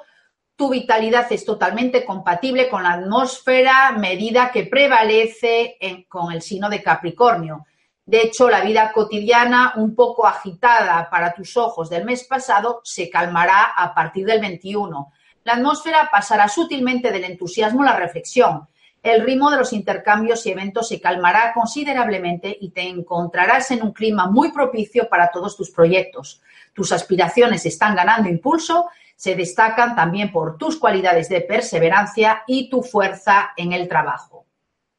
tu 0.55 0.69
vitalidad 0.69 1.25
es 1.31 1.43
totalmente 1.43 2.05
compatible 2.05 2.69
con 2.69 2.83
la 2.83 2.93
atmósfera 2.93 3.91
medida 3.91 4.51
que 4.51 4.63
prevalece 4.63 5.77
con 6.07 6.31
el 6.31 6.41
signo 6.41 6.69
de 6.69 6.81
Capricornio. 6.81 7.65
De 8.05 8.21
hecho, 8.21 8.49
la 8.49 8.61
vida 8.61 8.91
cotidiana, 8.93 9.73
un 9.75 9.95
poco 9.95 10.25
agitada 10.25 11.09
para 11.09 11.33
tus 11.33 11.57
ojos 11.57 11.89
del 11.89 12.05
mes 12.05 12.23
pasado, 12.23 12.81
se 12.83 13.09
calmará 13.09 13.73
a 13.75 13.93
partir 13.93 14.25
del 14.25 14.39
21. 14.39 15.11
La 15.43 15.53
atmósfera 15.53 16.09
pasará 16.11 16.47
sutilmente 16.47 17.11
del 17.11 17.23
entusiasmo 17.25 17.81
a 17.81 17.87
la 17.87 17.95
reflexión. 17.95 18.67
El 19.03 19.23
ritmo 19.23 19.49
de 19.49 19.57
los 19.57 19.73
intercambios 19.73 20.45
y 20.45 20.51
eventos 20.51 20.87
se 20.87 21.01
calmará 21.01 21.53
considerablemente 21.53 22.55
y 22.61 22.69
te 22.69 22.83
encontrarás 22.83 23.71
en 23.71 23.81
un 23.81 23.93
clima 23.93 24.27
muy 24.27 24.51
propicio 24.51 25.09
para 25.09 25.31
todos 25.31 25.57
tus 25.57 25.71
proyectos. 25.71 26.41
Tus 26.73 26.91
aspiraciones 26.91 27.65
están 27.65 27.95
ganando 27.95 28.29
impulso, 28.29 28.89
se 29.15 29.35
destacan 29.35 29.95
también 29.95 30.31
por 30.31 30.57
tus 30.57 30.77
cualidades 30.77 31.29
de 31.29 31.41
perseverancia 31.41 32.43
y 32.45 32.69
tu 32.69 32.83
fuerza 32.83 33.51
en 33.57 33.73
el 33.73 33.87
trabajo. 33.87 34.45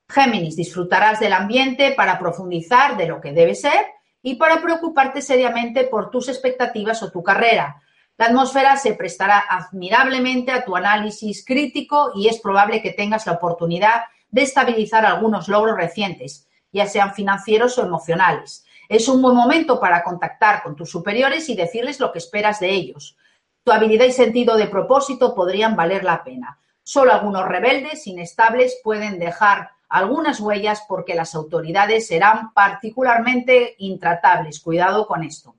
Géminis, 0.08 0.56
disfrutarás 0.56 1.20
del 1.20 1.32
ambiente 1.32 1.92
para 1.92 2.18
profundizar 2.18 2.96
de 2.96 3.06
lo 3.06 3.20
que 3.20 3.32
debe 3.32 3.54
ser 3.54 3.86
y 4.20 4.34
para 4.34 4.60
preocuparte 4.60 5.22
seriamente 5.22 5.84
por 5.84 6.10
tus 6.10 6.28
expectativas 6.28 7.02
o 7.04 7.10
tu 7.12 7.22
carrera. 7.22 7.80
La 8.22 8.28
atmósfera 8.28 8.76
se 8.76 8.94
prestará 8.94 9.40
admirablemente 9.50 10.52
a 10.52 10.64
tu 10.64 10.76
análisis 10.76 11.44
crítico 11.44 12.12
y 12.14 12.28
es 12.28 12.38
probable 12.38 12.80
que 12.80 12.92
tengas 12.92 13.26
la 13.26 13.32
oportunidad 13.32 14.02
de 14.30 14.42
estabilizar 14.42 15.04
algunos 15.04 15.48
logros 15.48 15.76
recientes, 15.76 16.46
ya 16.70 16.86
sean 16.86 17.14
financieros 17.14 17.76
o 17.78 17.82
emocionales. 17.82 18.64
Es 18.88 19.08
un 19.08 19.20
buen 19.20 19.34
momento 19.34 19.80
para 19.80 20.04
contactar 20.04 20.62
con 20.62 20.76
tus 20.76 20.88
superiores 20.88 21.48
y 21.48 21.56
decirles 21.56 21.98
lo 21.98 22.12
que 22.12 22.20
esperas 22.20 22.60
de 22.60 22.70
ellos. 22.70 23.16
Tu 23.64 23.72
habilidad 23.72 24.06
y 24.06 24.12
sentido 24.12 24.56
de 24.56 24.68
propósito 24.68 25.34
podrían 25.34 25.74
valer 25.74 26.04
la 26.04 26.22
pena. 26.22 26.60
Solo 26.84 27.12
algunos 27.12 27.48
rebeldes 27.48 28.06
inestables 28.06 28.78
pueden 28.84 29.18
dejar 29.18 29.70
algunas 29.88 30.38
huellas 30.38 30.84
porque 30.86 31.16
las 31.16 31.34
autoridades 31.34 32.06
serán 32.06 32.52
particularmente 32.54 33.74
intratables. 33.78 34.60
Cuidado 34.60 35.08
con 35.08 35.24
esto. 35.24 35.56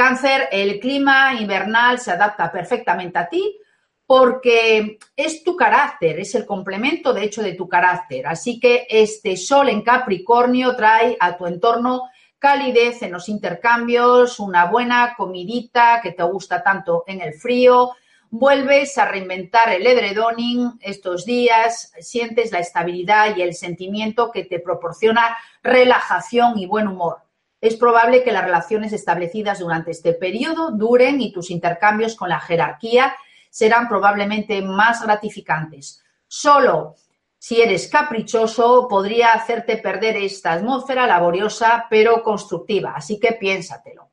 Cáncer, 0.00 0.48
el 0.50 0.80
clima 0.80 1.34
invernal 1.34 1.98
se 1.98 2.10
adapta 2.10 2.50
perfectamente 2.50 3.18
a 3.18 3.28
ti 3.28 3.58
porque 4.06 4.98
es 5.14 5.44
tu 5.44 5.54
carácter, 5.54 6.18
es 6.18 6.34
el 6.34 6.46
complemento 6.46 7.12
de 7.12 7.24
hecho 7.24 7.42
de 7.42 7.52
tu 7.52 7.68
carácter. 7.68 8.26
Así 8.26 8.58
que 8.58 8.86
este 8.88 9.36
sol 9.36 9.68
en 9.68 9.82
Capricornio 9.82 10.74
trae 10.74 11.18
a 11.20 11.36
tu 11.36 11.46
entorno 11.46 12.04
calidez 12.38 13.02
en 13.02 13.12
los 13.12 13.28
intercambios, 13.28 14.40
una 14.40 14.64
buena 14.64 15.12
comidita 15.18 16.00
que 16.02 16.12
te 16.12 16.22
gusta 16.22 16.62
tanto 16.62 17.04
en 17.06 17.20
el 17.20 17.34
frío, 17.34 17.90
vuelves 18.30 18.96
a 18.96 19.04
reinventar 19.04 19.70
el 19.70 19.86
edredoning 19.86 20.78
estos 20.80 21.26
días, 21.26 21.92
sientes 22.00 22.52
la 22.52 22.60
estabilidad 22.60 23.36
y 23.36 23.42
el 23.42 23.52
sentimiento 23.52 24.30
que 24.30 24.44
te 24.44 24.60
proporciona 24.60 25.36
relajación 25.62 26.58
y 26.58 26.64
buen 26.64 26.88
humor. 26.88 27.18
Es 27.60 27.76
probable 27.76 28.22
que 28.22 28.32
las 28.32 28.44
relaciones 28.44 28.92
establecidas 28.92 29.58
durante 29.58 29.90
este 29.90 30.14
periodo 30.14 30.70
duren 30.70 31.20
y 31.20 31.32
tus 31.32 31.50
intercambios 31.50 32.16
con 32.16 32.28
la 32.28 32.40
jerarquía 32.40 33.14
serán 33.50 33.88
probablemente 33.88 34.62
más 34.62 35.02
gratificantes. 35.02 36.02
Solo 36.26 36.94
si 37.42 37.62
eres 37.62 37.88
caprichoso 37.88 38.86
podría 38.86 39.32
hacerte 39.32 39.78
perder 39.78 40.16
esta 40.16 40.52
atmósfera 40.52 41.06
laboriosa 41.06 41.86
pero 41.88 42.22
constructiva, 42.22 42.92
así 42.94 43.18
que 43.18 43.32
piénsatelo. 43.32 44.10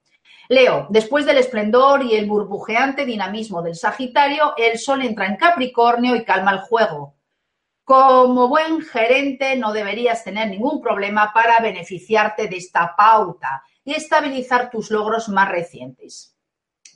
Leo, 0.48 0.88
después 0.90 1.26
del 1.26 1.38
esplendor 1.38 2.04
y 2.04 2.16
el 2.16 2.26
burbujeante 2.26 3.06
dinamismo 3.06 3.62
del 3.62 3.76
Sagitario, 3.76 4.54
el 4.56 4.80
Sol 4.80 5.02
entra 5.02 5.26
en 5.26 5.36
Capricornio 5.36 6.16
y 6.16 6.24
calma 6.24 6.52
el 6.52 6.60
juego. 6.60 7.17
Como 7.88 8.50
buen 8.50 8.82
gerente 8.82 9.56
no 9.56 9.72
deberías 9.72 10.26
tener 10.26 10.50
ningún 10.50 10.82
problema 10.82 11.32
para 11.34 11.62
beneficiarte 11.62 12.50
de 12.50 12.58
esta 12.58 12.98
pauta 12.98 13.64
y 13.86 13.94
estabilizar 13.94 14.70
tus 14.70 14.92
logros 14.92 15.30
más 15.30 15.48
recientes. 15.48 16.36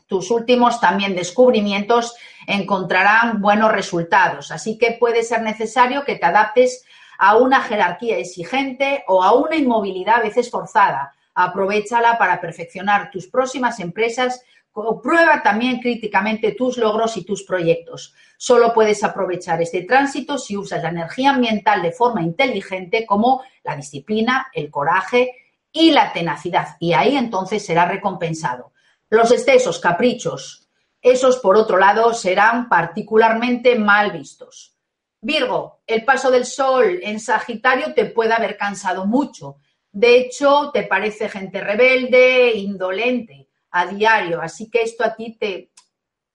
Tus 0.06 0.30
últimos 0.30 0.82
también 0.82 1.16
descubrimientos 1.16 2.14
encontrarán 2.46 3.42
buenos 3.42 3.72
resultados, 3.72 4.52
así 4.52 4.78
que 4.78 4.98
puede 5.00 5.24
ser 5.24 5.44
necesario 5.44 6.04
que 6.04 6.18
te 6.18 6.26
adaptes 6.26 6.84
a 7.18 7.38
una 7.38 7.62
jerarquía 7.62 8.18
exigente 8.18 9.06
o 9.08 9.24
a 9.24 9.32
una 9.32 9.56
inmovilidad 9.56 10.18
a 10.18 10.24
veces 10.24 10.52
forzada 10.52 11.14
Aprovechala 11.34 12.18
para 12.18 12.42
perfeccionar 12.42 13.10
tus 13.10 13.28
próximas 13.28 13.80
empresas. 13.80 14.44
Prueba 14.74 15.44
también 15.44 15.80
críticamente 15.80 16.54
tus 16.54 16.78
logros 16.78 17.18
y 17.18 17.26
tus 17.26 17.44
proyectos. 17.44 18.14
Solo 18.38 18.74
puedes 18.74 19.04
aprovechar 19.04 19.62
este 19.62 19.84
tránsito 19.84 20.38
si 20.38 20.56
usas 20.56 20.82
la 20.82 20.90
energía 20.90 21.32
ambiental 21.32 21.82
de 21.82 21.92
forma 21.92 22.22
inteligente 22.22 23.06
como 23.06 23.44
la 23.64 23.76
disciplina, 23.76 24.48
el 24.54 24.72
coraje 24.72 25.32
y 25.72 25.92
la 25.92 26.14
tenacidad. 26.14 26.78
Y 26.80 26.94
ahí 26.94 27.18
entonces 27.18 27.66
será 27.66 27.86
recompensado. 27.86 28.72
Los 29.10 29.32
excesos, 29.32 29.80
caprichos, 29.80 30.70
esos 31.02 31.40
por 31.40 31.58
otro 31.58 31.78
lado 31.78 32.14
serán 32.14 32.70
particularmente 32.70 33.78
mal 33.78 34.12
vistos. 34.12 34.78
Virgo, 35.20 35.82
el 35.86 36.06
paso 36.06 36.32
del 36.32 36.46
sol 36.46 37.00
en 37.04 37.20
Sagitario 37.20 37.94
te 37.94 38.06
puede 38.06 38.34
haber 38.34 38.58
cansado 38.58 39.06
mucho 39.06 39.58
de 39.94 40.18
hecho, 40.18 40.72
te 40.74 40.84
parece 40.84 41.28
gente 41.28 41.60
rebelde, 41.60 42.54
indolente 42.54 43.41
a 43.72 43.88
diario, 43.88 44.42
así 44.42 44.70
que 44.70 44.82
esto 44.82 45.04
a 45.04 45.16
ti 45.16 45.38
te, 45.40 45.72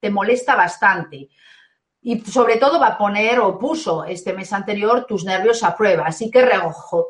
te 0.00 0.10
molesta 0.10 0.54
bastante. 0.54 1.28
Y 2.02 2.20
sobre 2.20 2.56
todo 2.56 2.78
va 2.78 2.88
a 2.88 2.98
poner 2.98 3.40
o 3.40 3.58
puso 3.58 4.04
este 4.04 4.32
mes 4.32 4.52
anterior 4.52 5.06
tus 5.06 5.24
nervios 5.24 5.64
a 5.64 5.76
prueba. 5.76 6.04
Así 6.06 6.30
que 6.30 6.48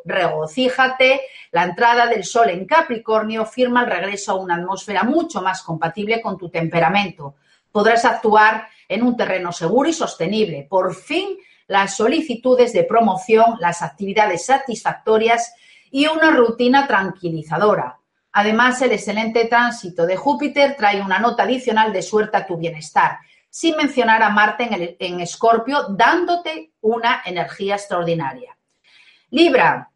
regocíjate. 0.06 1.20
La 1.50 1.64
entrada 1.64 2.06
del 2.06 2.24
sol 2.24 2.48
en 2.48 2.64
Capricornio 2.64 3.44
firma 3.44 3.82
el 3.82 3.90
regreso 3.90 4.32
a 4.32 4.36
una 4.36 4.54
atmósfera 4.54 5.02
mucho 5.02 5.42
más 5.42 5.62
compatible 5.62 6.22
con 6.22 6.38
tu 6.38 6.48
temperamento. 6.48 7.34
Podrás 7.70 8.06
actuar 8.06 8.68
en 8.88 9.02
un 9.02 9.18
terreno 9.18 9.52
seguro 9.52 9.90
y 9.90 9.92
sostenible. 9.92 10.66
Por 10.66 10.94
fin, 10.94 11.36
las 11.66 11.96
solicitudes 11.96 12.72
de 12.72 12.84
promoción, 12.84 13.56
las 13.60 13.82
actividades 13.82 14.46
satisfactorias 14.46 15.52
y 15.90 16.06
una 16.06 16.30
rutina 16.30 16.86
tranquilizadora. 16.86 17.98
Además, 18.38 18.82
el 18.82 18.92
excelente 18.92 19.46
tránsito 19.46 20.04
de 20.04 20.14
Júpiter 20.14 20.76
trae 20.76 21.00
una 21.00 21.18
nota 21.18 21.44
adicional 21.44 21.90
de 21.90 22.02
suerte 22.02 22.36
a 22.36 22.46
tu 22.46 22.58
bienestar, 22.58 23.16
sin 23.48 23.74
mencionar 23.78 24.22
a 24.22 24.28
Marte 24.28 24.96
en 24.98 25.20
Escorpio, 25.20 25.86
dándote 25.88 26.72
una 26.82 27.22
energía 27.24 27.76
extraordinaria. 27.76 28.54
Libra, 29.30 29.90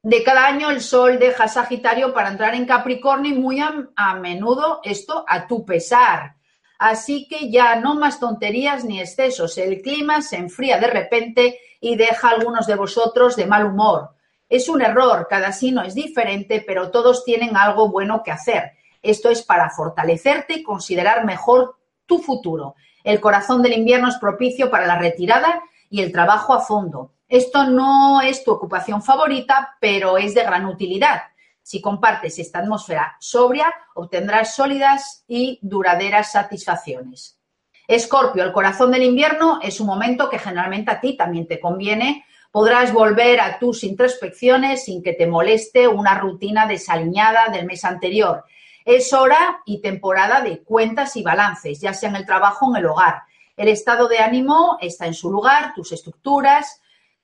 de 0.00 0.22
cada 0.22 0.46
año 0.46 0.70
el 0.70 0.80
Sol 0.80 1.18
deja 1.18 1.48
Sagitario 1.48 2.14
para 2.14 2.28
entrar 2.28 2.54
en 2.54 2.66
Capricornio 2.66 3.34
y 3.34 3.36
muy 3.36 3.58
a, 3.58 3.74
a, 3.96 4.14
menudo 4.14 4.78
esto 4.84 5.24
a 5.26 5.48
tu 5.48 5.64
pesar. 5.64 6.36
Así 6.78 7.26
que 7.26 7.50
ya 7.50 7.74
no 7.74 7.96
más 7.96 8.20
tonterías 8.20 8.84
ni 8.84 9.00
excesos. 9.00 9.58
El 9.58 9.82
clima 9.82 10.22
se 10.22 10.36
enfría 10.36 10.78
de 10.78 10.86
repente 10.86 11.58
y 11.80 11.96
deja 11.96 12.28
a 12.28 12.34
algunos 12.34 12.68
de 12.68 12.76
vosotros 12.76 13.34
de 13.34 13.46
mal 13.46 13.66
humor. 13.66 14.15
Es 14.48 14.68
un 14.68 14.80
error, 14.80 15.26
cada 15.28 15.52
signo 15.52 15.82
es 15.82 15.94
diferente, 15.94 16.62
pero 16.66 16.90
todos 16.90 17.24
tienen 17.24 17.56
algo 17.56 17.88
bueno 17.88 18.22
que 18.22 18.30
hacer. 18.30 18.72
Esto 19.02 19.30
es 19.30 19.42
para 19.42 19.70
fortalecerte 19.70 20.54
y 20.54 20.62
considerar 20.62 21.24
mejor 21.24 21.76
tu 22.06 22.18
futuro. 22.18 22.76
El 23.02 23.20
corazón 23.20 23.62
del 23.62 23.72
invierno 23.72 24.08
es 24.08 24.16
propicio 24.16 24.70
para 24.70 24.86
la 24.86 24.98
retirada 24.98 25.62
y 25.90 26.02
el 26.02 26.12
trabajo 26.12 26.54
a 26.54 26.60
fondo. 26.60 27.12
Esto 27.28 27.64
no 27.64 28.20
es 28.20 28.44
tu 28.44 28.52
ocupación 28.52 29.02
favorita, 29.02 29.76
pero 29.80 30.16
es 30.16 30.34
de 30.34 30.44
gran 30.44 30.66
utilidad. 30.66 31.22
Si 31.60 31.80
compartes 31.80 32.38
esta 32.38 32.60
atmósfera 32.60 33.16
sobria, 33.18 33.74
obtendrás 33.94 34.54
sólidas 34.54 35.24
y 35.26 35.58
duraderas 35.62 36.30
satisfacciones. 36.30 37.40
Escorpio, 37.88 38.44
el 38.44 38.52
corazón 38.52 38.92
del 38.92 39.02
invierno 39.02 39.58
es 39.60 39.80
un 39.80 39.88
momento 39.88 40.28
que 40.28 40.38
generalmente 40.38 40.92
a 40.92 41.00
ti 41.00 41.16
también 41.16 41.46
te 41.48 41.58
conviene 41.58 42.24
Podrás 42.56 42.90
volver 42.90 43.38
a 43.38 43.58
tus 43.58 43.84
introspecciones 43.84 44.86
sin 44.86 45.02
que 45.02 45.12
te 45.12 45.26
moleste 45.26 45.86
una 45.88 46.14
rutina 46.14 46.66
desaliñada 46.66 47.50
del 47.52 47.66
mes 47.66 47.84
anterior. 47.84 48.46
Es 48.82 49.12
hora 49.12 49.58
y 49.66 49.82
temporada 49.82 50.40
de 50.40 50.62
cuentas 50.62 51.16
y 51.16 51.22
balances, 51.22 51.82
ya 51.82 51.92
sea 51.92 52.08
en 52.08 52.16
el 52.16 52.24
trabajo 52.24 52.64
o 52.64 52.70
en 52.70 52.76
el 52.80 52.86
hogar. 52.86 53.24
El 53.58 53.68
estado 53.68 54.08
de 54.08 54.20
ánimo 54.20 54.78
está 54.80 55.04
en 55.04 55.12
su 55.12 55.30
lugar, 55.30 55.74
tus 55.74 55.92
estructuras, 55.92 56.80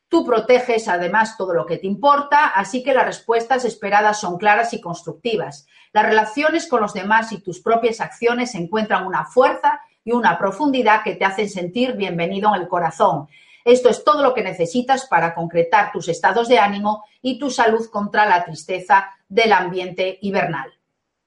tú 0.07 0.23
proteges 0.23 0.87
además 0.87 1.39
todo 1.39 1.55
lo 1.55 1.65
que 1.65 1.79
te 1.79 1.87
importa, 1.87 2.49
así 2.49 2.83
que 2.83 2.93
las 2.93 3.07
respuestas 3.07 3.65
esperadas 3.65 4.21
son 4.21 4.37
claras 4.37 4.75
y 4.75 4.83
constructivas. 4.83 5.67
Las 5.95 6.05
relaciones 6.05 6.69
con 6.69 6.83
los 6.83 6.93
demás 6.93 7.33
y 7.33 7.41
tus 7.41 7.59
propias 7.61 8.03
acciones 8.03 8.55
encuentran 8.55 9.07
una 9.07 9.25
fuerza 9.25 9.81
y 10.05 10.13
una 10.13 10.37
profundidad 10.37 11.03
que 11.03 11.15
te 11.15 11.25
hacen 11.25 11.49
sentir 11.49 11.95
bienvenido 11.95 12.55
en 12.55 12.61
el 12.61 12.69
corazón. 12.69 13.29
Esto 13.65 13.89
es 13.89 14.05
todo 14.05 14.23
lo 14.23 14.35
que 14.35 14.43
necesitas 14.43 15.07
para 15.07 15.35
concretar 15.35 15.93
tus 15.93 16.09
estados 16.09 16.49
de 16.49 16.59
ánimo 16.59 17.05
y 17.21 17.39
tu 17.39 17.51
salud 17.51 17.89
contra 17.91 18.27
la 18.27 18.45
tristeza 18.45 19.11
del 19.29 19.53
ambiente 19.53 20.19
hibernal. 20.23 20.73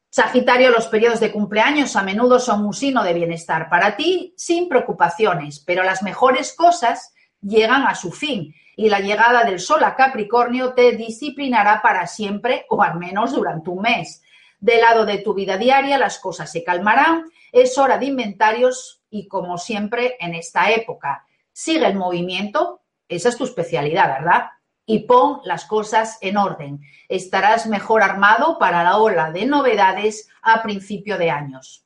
Sagitario, 0.09 0.71
los 0.71 0.87
periodos 0.87 1.19
de 1.19 1.31
cumpleaños 1.31 1.95
a 1.97 2.01
menudo 2.01 2.39
son 2.39 2.65
un 2.65 2.73
signo 2.73 3.03
de 3.03 3.13
bienestar 3.13 3.69
para 3.69 3.97
ti 3.97 4.33
sin 4.37 4.69
preocupaciones, 4.69 5.59
pero 5.59 5.83
las 5.83 6.03
mejores 6.03 6.53
cosas 6.53 7.13
llegan 7.41 7.85
a 7.85 7.95
su 7.95 8.11
fin 8.11 8.53
y 8.77 8.89
la 8.89 8.99
llegada 8.99 9.43
del 9.43 9.59
Sol 9.59 9.83
a 9.83 9.95
Capricornio 9.95 10.73
te 10.73 10.93
disciplinará 10.93 11.81
para 11.81 12.07
siempre 12.07 12.65
o 12.69 12.81
al 12.81 12.97
menos 12.97 13.33
durante 13.33 13.69
un 13.69 13.81
mes. 13.81 14.21
Del 14.59 14.81
lado 14.81 15.05
de 15.05 15.17
tu 15.17 15.33
vida 15.33 15.57
diaria 15.57 15.97
las 15.97 16.19
cosas 16.19 16.49
se 16.49 16.63
calmarán, 16.63 17.25
es 17.51 17.77
hora 17.77 17.97
de 17.97 18.05
inventarios 18.05 19.03
y 19.09 19.27
como 19.27 19.57
siempre 19.57 20.15
en 20.19 20.33
esta 20.33 20.71
época 20.71 21.24
sigue 21.55 21.87
el 21.87 21.95
movimiento, 21.95 22.81
esa 23.07 23.29
es 23.29 23.37
tu 23.37 23.45
especialidad, 23.45 24.19
¿verdad? 24.19 24.49
Y 24.85 24.99
pon 24.99 25.39
las 25.45 25.63
cosas 25.63 26.17
en 26.19 26.35
orden. 26.35 26.81
Estarás 27.07 27.65
mejor 27.65 28.03
armado 28.03 28.59
para 28.59 28.83
la 28.83 28.97
ola 28.97 29.31
de 29.31 29.45
novedades 29.45 30.27
a 30.41 30.61
principio 30.61 31.17
de 31.17 31.31
años. 31.31 31.85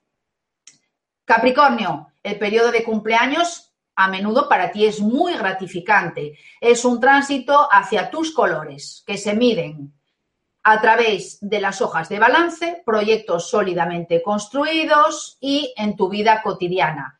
Capricornio, 1.24 2.08
el 2.24 2.40
periodo 2.40 2.72
de 2.72 2.84
cumpleaños 2.84 3.72
a 3.96 4.08
menudo 4.08 4.50
para 4.50 4.72
ti 4.72 4.86
es 4.86 5.02
muy 5.02 5.38
gratificante. 5.38 6.40
Es 6.60 6.84
un 6.84 7.00
tránsito 7.00 7.68
hacia 7.72 8.10
tus 8.10 8.34
colores 8.34 9.04
que 9.06 9.18
se 9.18 9.36
miden 9.36 9.94
a 10.64 10.82
través 10.82 11.38
de 11.42 11.62
las 11.62 11.80
hojas 11.82 12.10
de 12.10 12.18
balance, 12.18 12.82
proyectos 12.84 13.50
sólidamente 13.50 14.24
construidos 14.24 15.38
y 15.40 15.74
en 15.78 15.96
tu 15.96 16.10
vida 16.10 16.42
cotidiana. 16.42 17.19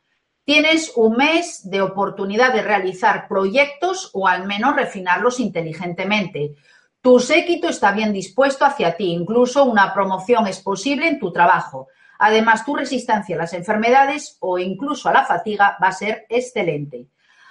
Tienes 0.50 0.94
un 0.96 1.16
mes 1.16 1.70
de 1.70 1.80
oportunidad 1.80 2.52
de 2.52 2.62
realizar 2.62 3.28
proyectos 3.28 4.10
o 4.14 4.26
al 4.26 4.48
menos 4.48 4.74
refinarlos 4.74 5.38
inteligentemente. 5.38 6.56
Tu 7.00 7.20
séquito 7.20 7.68
está 7.68 7.92
bien 7.92 8.12
dispuesto 8.12 8.64
hacia 8.64 8.96
ti, 8.96 9.12
incluso 9.12 9.62
una 9.62 9.94
promoción 9.94 10.48
es 10.48 10.58
posible 10.58 11.06
en 11.06 11.20
tu 11.20 11.32
trabajo. 11.32 11.86
Además, 12.18 12.64
tu 12.64 12.74
resistencia 12.74 13.36
a 13.36 13.38
las 13.38 13.52
enfermedades 13.52 14.38
o 14.40 14.58
incluso 14.58 15.08
a 15.08 15.12
la 15.12 15.24
fatiga 15.24 15.78
va 15.80 15.86
a 15.86 15.92
ser 15.92 16.26
excelente. 16.28 17.06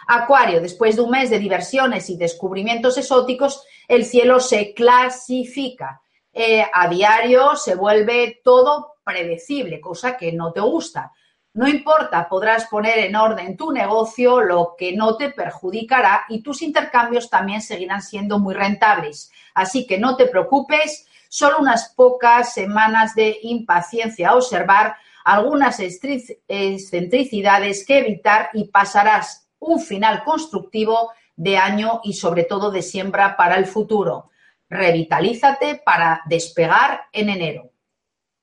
Acuario, 0.06 0.60
después 0.60 0.98
de 0.98 1.02
un 1.02 1.12
mes 1.12 1.30
de 1.30 1.40
diversiones 1.40 2.10
y 2.10 2.18
descubrimientos 2.18 2.98
exóticos, 2.98 3.64
el 3.88 4.04
cielo 4.04 4.42
se 4.42 4.74
clasifica. 4.74 6.02
Eh, 6.34 6.66
a 6.74 6.90
diario 6.90 7.56
se 7.56 7.76
vuelve 7.76 8.42
todo 8.44 8.96
predecible, 9.06 9.80
cosa 9.80 10.18
que 10.18 10.34
no 10.34 10.52
te 10.52 10.60
gusta. 10.60 11.14
No 11.54 11.68
importa, 11.68 12.30
podrás 12.30 12.68
poner 12.68 13.00
en 13.00 13.16
orden 13.16 13.58
tu 13.58 13.72
negocio, 13.72 14.42
lo 14.42 14.76
que 14.78 14.96
no 14.96 15.18
te 15.18 15.32
perjudicará 15.32 16.26
y 16.30 16.44
tus 16.44 16.62
intercambios 16.62 17.28
también 17.30 17.62
seguirán 17.62 18.04
siendo 18.04 18.38
muy 18.38 18.54
rentables. 18.54 19.32
Así 19.56 19.88
que 19.88 19.98
no 19.98 20.16
te 20.16 20.28
preocupes, 20.28 21.08
solo 21.28 21.58
unas 21.60 21.90
pocas 21.90 22.54
semanas 22.54 23.16
de 23.16 23.40
impaciencia 23.42 24.30
a 24.30 24.36
observar 24.36 24.96
algunas 25.24 25.80
excentricidades 25.80 27.86
que 27.86 28.00
evitar 28.00 28.50
y 28.54 28.66
pasarás 28.66 29.48
un 29.60 29.80
final 29.80 30.24
constructivo 30.24 31.12
de 31.36 31.58
año 31.58 32.02
y 32.04 32.14
sobre 32.14 32.44
todo 32.44 32.70
de 32.70 32.84
siembra 32.84 33.36
para 33.36 33.56
el 33.56 33.66
futuro. 33.66 34.30
Revitalízate 34.70 35.82
para 35.84 36.22
despegar 36.26 37.08
en 37.12 37.30
enero. 37.30 37.72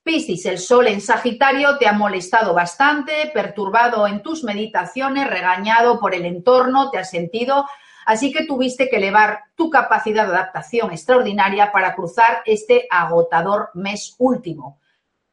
Piscis, 0.06 0.46
el 0.46 0.58
sol 0.58 0.86
en 0.86 1.00
Sagitario 1.00 1.78
te 1.78 1.88
ha 1.88 1.92
molestado 1.92 2.54
bastante, 2.54 3.28
perturbado 3.34 4.06
en 4.06 4.22
tus 4.22 4.44
meditaciones, 4.44 5.28
regañado 5.28 5.98
por 5.98 6.14
el 6.14 6.24
entorno, 6.24 6.92
te 6.92 6.98
has 6.98 7.10
sentido, 7.10 7.66
así 8.06 8.32
que 8.32 8.46
tuviste 8.46 8.88
que 8.88 8.98
elevar 8.98 9.40
tu 9.56 9.68
capacidad 9.68 10.28
de 10.28 10.34
adaptación 10.34 10.92
extraordinaria 10.92 11.72
para 11.72 11.96
cruzar 11.96 12.42
este 12.46 12.86
agotador 12.88 13.70
mes 13.74 14.14
último. 14.18 14.78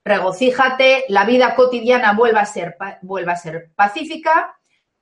Regocíjate, 0.04 1.06
la 1.08 1.24
vida 1.26 1.54
cotidiana 1.54 2.14
vuelva 2.14 2.42
a 2.42 2.46
ser, 2.48 2.76
vuelva 3.04 3.34
a 3.34 3.38
ser 3.38 3.70
pacífica. 3.76 4.58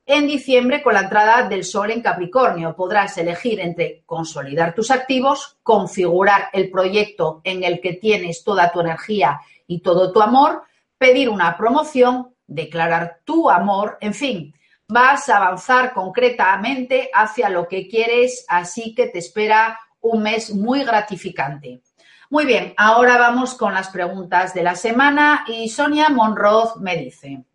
En 0.06 0.28
diciembre, 0.28 0.84
con 0.84 0.96
la 0.96 1.04
entrada 1.04 1.48
del 1.48 1.64
sol 1.64 1.92
en 1.92 2.02
Capricornio, 2.02 2.76
podrás 2.76 3.18
elegir 3.18 3.62
entre 3.62 4.04
consolidar 4.06 4.76
tus 4.76 4.92
activos, 4.92 5.60
configurar 5.64 6.50
el 6.52 6.70
proyecto 6.70 7.40
en 7.46 7.64
el 7.64 7.80
que 7.80 7.94
tienes 7.94 8.44
toda 8.44 8.70
tu 8.70 8.82
energía 8.82 9.40
y 9.72 9.80
todo 9.80 10.12
tu 10.12 10.22
amor, 10.22 10.64
pedir 10.98 11.30
una 11.30 11.56
promoción, 11.56 12.36
declarar 12.46 13.22
tu 13.24 13.50
amor, 13.50 13.98
en 14.02 14.14
fin, 14.14 14.54
vas 14.86 15.30
a 15.30 15.38
avanzar 15.38 15.94
concretamente 15.94 17.10
hacia 17.14 17.48
lo 17.48 17.70
que 17.70 17.88
quieres, 17.88 18.44
así 18.50 18.94
que 18.94 19.08
te 19.08 19.20
espera 19.20 19.80
un 20.02 20.24
mes 20.24 20.54
muy 20.54 20.84
gratificante. 20.84 21.82
Muy 22.30 22.46
bien, 22.46 22.74
ahora 22.76 23.18
vamos 23.18 23.54
con 23.54 23.74
las 23.74 23.90
preguntas 23.90 24.54
de 24.54 24.64
la 24.64 24.76
semana 24.76 25.46
y 25.48 25.70
Sonia 25.70 26.10
Monroz 26.10 26.76
me 26.82 26.98
dice, 26.98 27.46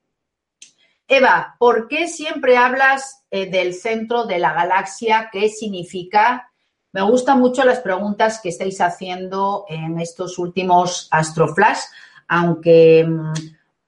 Eva, 1.07 1.55
¿por 1.59 1.87
qué 1.87 2.09
siempre 2.09 2.57
hablas 2.57 3.27
eh, 3.31 3.51
del 3.51 3.75
centro 3.75 4.25
de 4.25 4.39
la 4.39 4.55
galaxia? 4.55 5.29
¿Qué 5.31 5.51
significa? 5.51 6.51
Me 6.97 7.03
gustan 7.03 7.41
mucho 7.41 7.63
las 7.63 7.81
preguntas 7.81 8.41
que 8.43 8.49
estáis 8.49 8.81
haciendo 8.81 9.67
en 9.69 10.01
estos 10.01 10.39
últimos 10.39 11.09
Astroflash, 11.11 11.81
aunque 12.27 13.05
mm, 13.07 13.35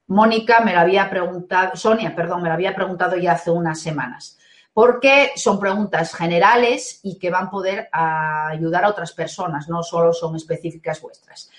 Mónica 0.09 0.59
me 0.59 0.73
lo 0.73 0.81
había 0.81 1.09
preguntado, 1.09 1.75
Sonia, 1.75 2.15
perdón, 2.15 2.43
me 2.43 2.49
lo 2.49 2.53
había 2.53 2.75
preguntado 2.75 3.17
ya 3.17 3.31
hace 3.31 3.49
unas 3.49 3.79
semanas, 3.79 4.37
porque 4.75 5.31
son 5.37 5.59
preguntas 5.59 6.13
generales 6.13 6.99
y 7.01 7.17
que 7.17 7.31
van 7.31 7.47
a 7.47 7.49
poder 7.49 7.89
ayudar 7.91 8.85
a 8.85 8.89
otras 8.89 9.11
personas, 9.13 9.67
no 9.67 9.81
solo 9.81 10.13
son 10.13 10.35
específicas 10.35 11.01
vuestras. 11.01 11.49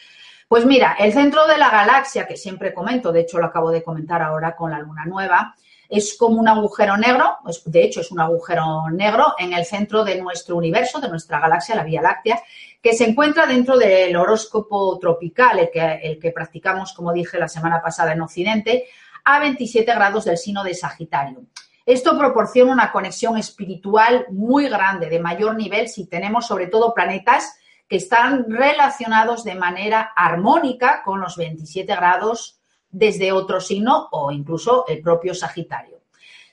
Pues 0.46 0.64
mira, 0.64 0.94
el 1.00 1.12
centro 1.12 1.48
de 1.48 1.58
la 1.58 1.70
galaxia, 1.70 2.28
que 2.28 2.36
siempre 2.36 2.72
comento, 2.72 3.10
de 3.10 3.22
hecho 3.22 3.40
lo 3.40 3.46
acabo 3.46 3.72
de 3.72 3.82
comentar 3.82 4.22
ahora 4.22 4.54
con 4.54 4.70
la 4.70 4.78
luna 4.78 5.04
nueva, 5.04 5.56
es 5.90 6.16
como 6.16 6.40
un 6.40 6.46
agujero 6.46 6.96
negro, 6.96 7.38
de 7.64 7.82
hecho 7.82 8.00
es 8.00 8.12
un 8.12 8.20
agujero 8.20 8.88
negro 8.90 9.34
en 9.38 9.52
el 9.52 9.64
centro 9.64 10.04
de 10.04 10.20
nuestro 10.20 10.56
universo, 10.56 11.00
de 11.00 11.08
nuestra 11.08 11.40
galaxia, 11.40 11.74
la 11.74 11.82
Vía 11.82 12.00
Láctea, 12.00 12.40
que 12.80 12.92
se 12.94 13.08
encuentra 13.08 13.44
dentro 13.46 13.76
del 13.76 14.14
horóscopo 14.16 14.96
tropical, 15.00 15.58
el 15.58 15.70
que, 15.70 16.00
el 16.02 16.18
que 16.20 16.30
practicamos, 16.30 16.92
como 16.92 17.12
dije 17.12 17.38
la 17.38 17.48
semana 17.48 17.82
pasada 17.82 18.12
en 18.12 18.20
Occidente, 18.20 18.84
a 19.24 19.40
27 19.40 19.92
grados 19.92 20.24
del 20.24 20.38
signo 20.38 20.62
de 20.62 20.74
Sagitario. 20.74 21.42
Esto 21.84 22.16
proporciona 22.16 22.72
una 22.72 22.92
conexión 22.92 23.36
espiritual 23.36 24.26
muy 24.30 24.68
grande, 24.68 25.08
de 25.08 25.18
mayor 25.18 25.56
nivel, 25.56 25.88
si 25.88 26.06
tenemos 26.06 26.46
sobre 26.46 26.68
todo 26.68 26.94
planetas 26.94 27.58
que 27.88 27.96
están 27.96 28.48
relacionados 28.48 29.42
de 29.42 29.56
manera 29.56 30.12
armónica 30.14 31.02
con 31.04 31.20
los 31.20 31.36
27 31.36 31.92
grados 31.96 32.59
desde 32.90 33.32
otro 33.32 33.60
signo 33.60 34.08
o 34.12 34.30
incluso 34.30 34.84
el 34.88 35.00
propio 35.00 35.34
Sagitario. 35.34 36.00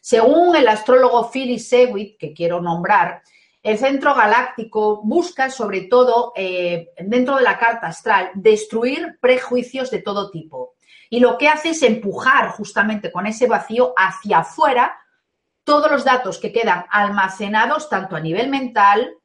Según 0.01 0.55
el 0.55 0.67
astrólogo 0.67 1.29
Philip 1.29 1.59
Sewitt, 1.59 2.17
que 2.17 2.33
quiero 2.33 2.61
nombrar, 2.61 3.21
el 3.61 3.77
centro 3.77 4.15
galáctico 4.15 5.01
busca, 5.03 5.49
sobre 5.49 5.81
todo 5.81 6.31
eh, 6.35 6.91
dentro 6.99 7.35
de 7.35 7.43
la 7.43 7.57
carta 7.57 7.87
astral, 7.87 8.31
destruir 8.33 9.17
prejuicios 9.19 9.91
de 9.91 10.01
todo 10.01 10.31
tipo. 10.31 10.75
Y 11.09 11.19
lo 11.19 11.37
que 11.37 11.49
hace 11.49 11.71
es 11.71 11.83
empujar 11.83 12.51
justamente 12.51 13.11
con 13.11 13.27
ese 13.27 13.47
vacío 13.47 13.93
hacia 13.97 14.39
afuera 14.39 14.97
todos 15.63 15.91
los 15.91 16.05
datos 16.05 16.37
que 16.37 16.53
quedan 16.53 16.85
almacenados 16.89 17.89
tanto 17.89 18.15
a 18.15 18.21
nivel 18.21 18.47
mental, 18.47 19.15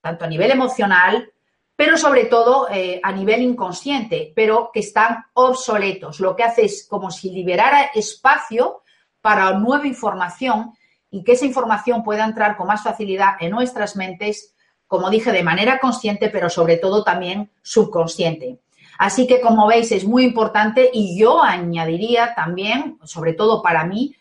tanto 0.00 0.24
a 0.24 0.28
nivel 0.28 0.50
emocional, 0.50 1.30
pero 1.76 1.96
sobre 1.96 2.26
todo 2.26 2.68
eh, 2.70 3.00
a 3.02 3.12
nivel 3.12 3.42
inconsciente, 3.42 4.32
pero 4.36 4.70
que 4.72 4.80
están 4.80 5.24
obsoletos. 5.34 6.20
Lo 6.20 6.36
que 6.36 6.44
hace 6.44 6.64
es 6.64 6.86
como 6.88 7.10
si 7.10 7.30
liberara 7.30 7.90
espacio 7.94 8.82
para 9.20 9.52
nueva 9.54 9.86
información 9.86 10.72
y 11.10 11.24
que 11.24 11.32
esa 11.32 11.46
información 11.46 12.02
pueda 12.02 12.24
entrar 12.24 12.56
con 12.56 12.66
más 12.66 12.82
facilidad 12.82 13.34
en 13.40 13.50
nuestras 13.50 13.96
mentes, 13.96 14.54
como 14.86 15.10
dije, 15.10 15.32
de 15.32 15.42
manera 15.42 15.78
consciente, 15.78 16.28
pero 16.28 16.50
sobre 16.50 16.76
todo 16.76 17.04
también 17.04 17.50
subconsciente. 17.62 18.58
Así 18.98 19.26
que, 19.26 19.40
como 19.40 19.66
veis, 19.66 19.90
es 19.92 20.04
muy 20.04 20.24
importante 20.24 20.90
y 20.92 21.18
yo 21.18 21.42
añadiría 21.42 22.34
también, 22.34 22.98
sobre 23.04 23.32
todo 23.32 23.62
para 23.62 23.84
mí, 23.84 24.14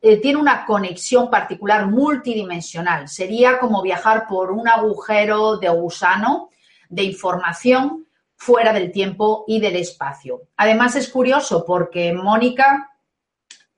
eh, 0.00 0.18
tiene 0.18 0.38
una 0.38 0.64
conexión 0.64 1.28
particular 1.28 1.86
multidimensional. 1.88 3.08
Sería 3.08 3.58
como 3.58 3.82
viajar 3.82 4.26
por 4.28 4.52
un 4.52 4.68
agujero 4.68 5.56
de 5.56 5.68
gusano 5.70 6.50
de 6.88 7.04
información 7.04 8.06
fuera 8.36 8.72
del 8.72 8.92
tiempo 8.92 9.44
y 9.46 9.60
del 9.60 9.76
espacio. 9.76 10.42
Además 10.56 10.96
es 10.96 11.08
curioso 11.08 11.64
porque 11.66 12.12
Mónica 12.12 12.90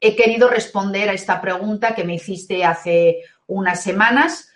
he 0.01 0.16
querido 0.16 0.49
responder 0.49 1.09
a 1.09 1.14
esta 1.14 1.40
pregunta 1.40 1.94
que 1.94 2.05
me 2.05 2.14
hiciste 2.14 2.64
hace 2.64 3.23
unas 3.46 3.83
semanas 3.83 4.51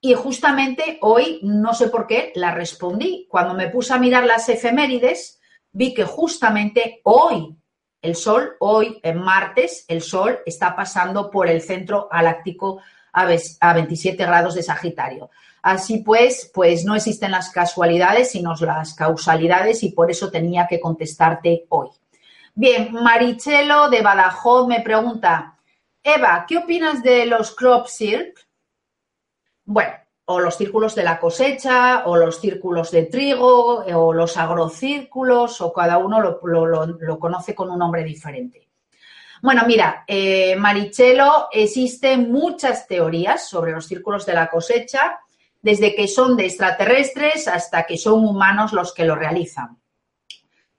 y 0.00 0.14
justamente 0.14 0.98
hoy, 1.00 1.38
no 1.42 1.74
sé 1.74 1.88
por 1.88 2.08
qué, 2.08 2.32
la 2.34 2.52
respondí. 2.52 3.26
Cuando 3.30 3.54
me 3.54 3.68
puse 3.68 3.92
a 3.92 3.98
mirar 3.98 4.24
las 4.24 4.48
efemérides, 4.48 5.40
vi 5.70 5.94
que 5.94 6.04
justamente 6.04 7.00
hoy, 7.04 7.56
el 8.00 8.16
Sol, 8.16 8.56
hoy 8.58 8.98
en 9.04 9.20
martes, 9.20 9.84
el 9.86 10.02
Sol 10.02 10.40
está 10.44 10.74
pasando 10.74 11.30
por 11.30 11.48
el 11.48 11.62
centro 11.62 12.08
galáctico 12.10 12.80
a 13.12 13.74
27 13.74 14.24
grados 14.24 14.54
de 14.54 14.62
Sagitario. 14.62 15.30
Así 15.62 15.98
pues, 15.98 16.50
pues 16.52 16.84
no 16.84 16.96
existen 16.96 17.30
las 17.30 17.50
casualidades, 17.50 18.32
sino 18.32 18.54
las 18.56 18.94
causalidades 18.94 19.82
y 19.84 19.92
por 19.92 20.10
eso 20.10 20.30
tenía 20.30 20.66
que 20.66 20.80
contestarte 20.80 21.66
hoy. 21.68 21.88
Bien, 22.54 22.92
Marichelo 22.92 23.88
de 23.88 24.02
Badajoz 24.02 24.66
me 24.66 24.80
pregunta, 24.80 25.56
Eva, 26.02 26.44
¿qué 26.48 26.58
opinas 26.58 27.02
de 27.02 27.26
los 27.26 27.54
crop 27.54 27.86
circles? 27.86 28.46
Bueno, 29.64 29.94
o 30.24 30.40
los 30.40 30.56
círculos 30.56 30.94
de 30.94 31.04
la 31.04 31.20
cosecha, 31.20 32.02
o 32.06 32.16
los 32.16 32.40
círculos 32.40 32.90
de 32.90 33.04
trigo, 33.04 33.84
o 33.84 34.12
los 34.12 34.36
agrocírculos, 34.36 35.60
o 35.60 35.72
cada 35.72 35.98
uno 35.98 36.20
lo, 36.20 37.18
conoce 37.18 37.54
con 37.54 37.70
un 37.70 37.78
nombre 37.78 38.02
diferente. 38.02 38.68
Bueno, 39.42 39.64
mira, 39.66 40.04
eh, 40.06 40.54
Marichelo, 40.54 41.48
existen 41.50 42.30
muchas 42.30 42.86
teorías 42.86 43.48
sobre 43.48 43.72
los 43.72 43.88
círculos 43.88 44.24
de 44.24 44.34
la 44.34 44.48
cosecha, 44.48 45.18
desde 45.60 45.96
que 45.96 46.06
son 46.06 46.36
de 46.36 46.46
extraterrestres 46.46 47.48
hasta 47.48 47.82
que 47.82 47.98
son 47.98 48.24
humanos 48.24 48.72
los 48.72 48.94
que 48.94 49.04
lo 49.04 49.16
realizan. 49.16 49.80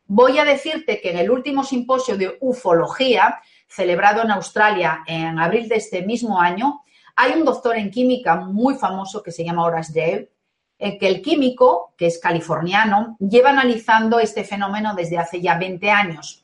Voy 0.06 0.40
a 0.40 0.46
decirte 0.46 1.02
que 1.02 1.12
en 1.12 1.18
el 1.18 1.30
último 1.30 1.66
simposio 1.66 2.16
de 2.16 2.38
ufología, 2.40 3.42
celebrado 3.68 4.22
en 4.22 4.32
Australia 4.32 5.04
en 5.08 5.40
abril 5.40 5.68
de 5.68 5.76
este 5.76 6.04
mismo 6.04 6.40
año, 6.40 6.84
hay 7.18 7.34
un 7.34 7.44
doctor 7.44 7.76
en 7.76 7.92
química 7.92 8.38
muy 8.38 8.76
famoso 8.76 9.22
que 9.22 9.34
se 9.34 9.44
llama 9.44 9.66
Horace 9.66 9.92
Dale, 9.94 10.32
que 10.78 11.08
el 11.08 11.22
químico, 11.22 11.94
que 11.98 12.06
es 12.06 12.18
californiano, 12.18 13.18
lleva 13.20 13.50
analizando 13.50 14.20
este 14.20 14.46
fenómeno 14.46 14.96
desde 14.96 15.18
hace 15.18 15.42
ya 15.42 15.58
20 15.58 15.92
años 15.92 16.43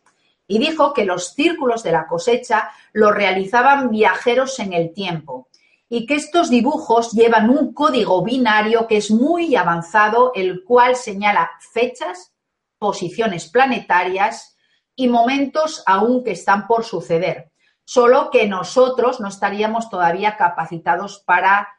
y 0.50 0.60
dijo 0.60 0.94
que 0.94 1.06
los 1.06 1.34
círculos 1.34 1.84
de 1.84 1.94
la 1.94 2.08
cosecha 2.08 2.72
los 2.92 3.14
realizaban 3.14 3.90
viajeros 3.90 4.60
en 4.60 4.74
el 4.74 4.92
tiempo 4.92 5.48
y 5.88 6.06
que 6.06 6.16
estos 6.16 6.50
dibujos 6.50 7.14
llevan 7.14 7.50
un 7.50 7.74
código 7.74 8.22
binario 8.22 8.86
que 8.86 8.98
es 8.98 9.12
muy 9.12 9.56
avanzado, 9.56 10.34
el 10.36 10.66
cual 10.66 10.98
señala 10.98 11.50
fechas, 11.72 12.34
posiciones 12.78 13.48
planetarias 13.48 14.58
y 14.94 15.08
momentos 15.08 15.84
aún 15.86 16.24
que 16.24 16.32
están 16.32 16.68
por 16.68 16.84
suceder 16.84 17.50
solo 17.90 18.30
que 18.30 18.48
nosotros 18.48 19.20
no 19.20 19.30
estaríamos 19.30 19.90
todavía 19.90 20.38
capacitados 20.38 21.24
para 21.26 21.70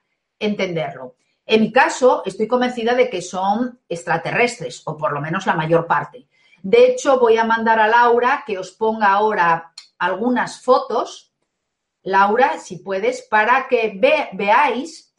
entenderlo. 0.41 1.15
En 1.47 1.61
mi 1.61 1.71
caso, 1.71 2.25
estoy 2.27 2.49
convencida 2.49 2.97
de 2.97 3.09
que 3.09 3.23
son 3.23 3.79
extraterrestres, 3.89 4.83
o 4.87 4.97
por 4.97 5.13
lo 5.13 5.21
menos 5.21 5.47
la 5.47 5.55
mayor 5.55 5.87
parte. 5.87 6.27
De 6.63 6.87
hecho, 6.87 7.19
voy 7.19 7.39
a 7.39 7.45
mandar 7.45 7.79
a 7.79 7.89
Laura 7.89 8.45
que 8.47 8.59
os 8.59 8.71
ponga 8.71 9.13
ahora 9.13 9.73
algunas 9.99 10.63
fotos, 10.63 11.33
Laura, 12.03 12.59
si 12.59 12.79
puedes, 12.79 13.23
para 13.23 13.69
que 13.69 13.99
veáis 14.33 15.15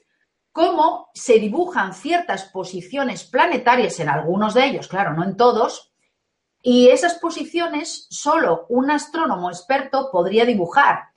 cómo 0.51 1.09
se 1.13 1.39
dibujan 1.39 1.93
ciertas 1.93 2.45
posiciones 2.45 3.23
planetarias 3.23 3.99
en 3.99 4.09
algunos 4.09 4.53
de 4.53 4.65
ellos, 4.65 4.87
claro, 4.87 5.13
no 5.13 5.23
en 5.23 5.37
todos, 5.37 5.91
y 6.61 6.89
esas 6.89 7.15
posiciones 7.15 8.07
solo 8.09 8.65
un 8.69 8.91
astrónomo 8.91 9.49
experto 9.49 10.09
podría 10.11 10.45
dibujar. 10.45 11.09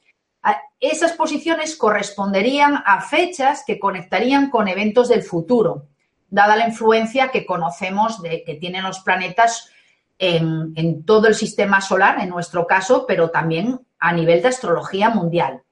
Esas 0.79 1.13
posiciones 1.13 1.77
corresponderían 1.77 2.83
a 2.85 3.01
fechas 3.01 3.65
que 3.67 3.79
conectarían 3.79 4.51
con 4.51 4.69
eventos 4.69 5.09
del 5.09 5.23
futuro, 5.23 5.87
dada 6.29 6.57
la 6.57 6.69
influencia 6.69 7.31
que 7.31 7.47
conocemos 7.47 8.21
de 8.21 8.45
que 8.45 8.55
tienen 8.55 8.85
los 8.85 9.01
planetas 9.01 9.71
en, 10.19 11.05
todo 11.05 11.29
el 11.29 11.35
sistema 11.35 11.81
solar, 11.81 12.21
en 12.21 12.31
nuestro 12.31 12.67
caso, 12.67 13.05
pero 13.07 13.31
también 13.31 13.81
a 13.99 14.13
nivel 14.13 14.43
de 14.43 14.49
astrología 14.49 15.11
mundial. 15.11 15.63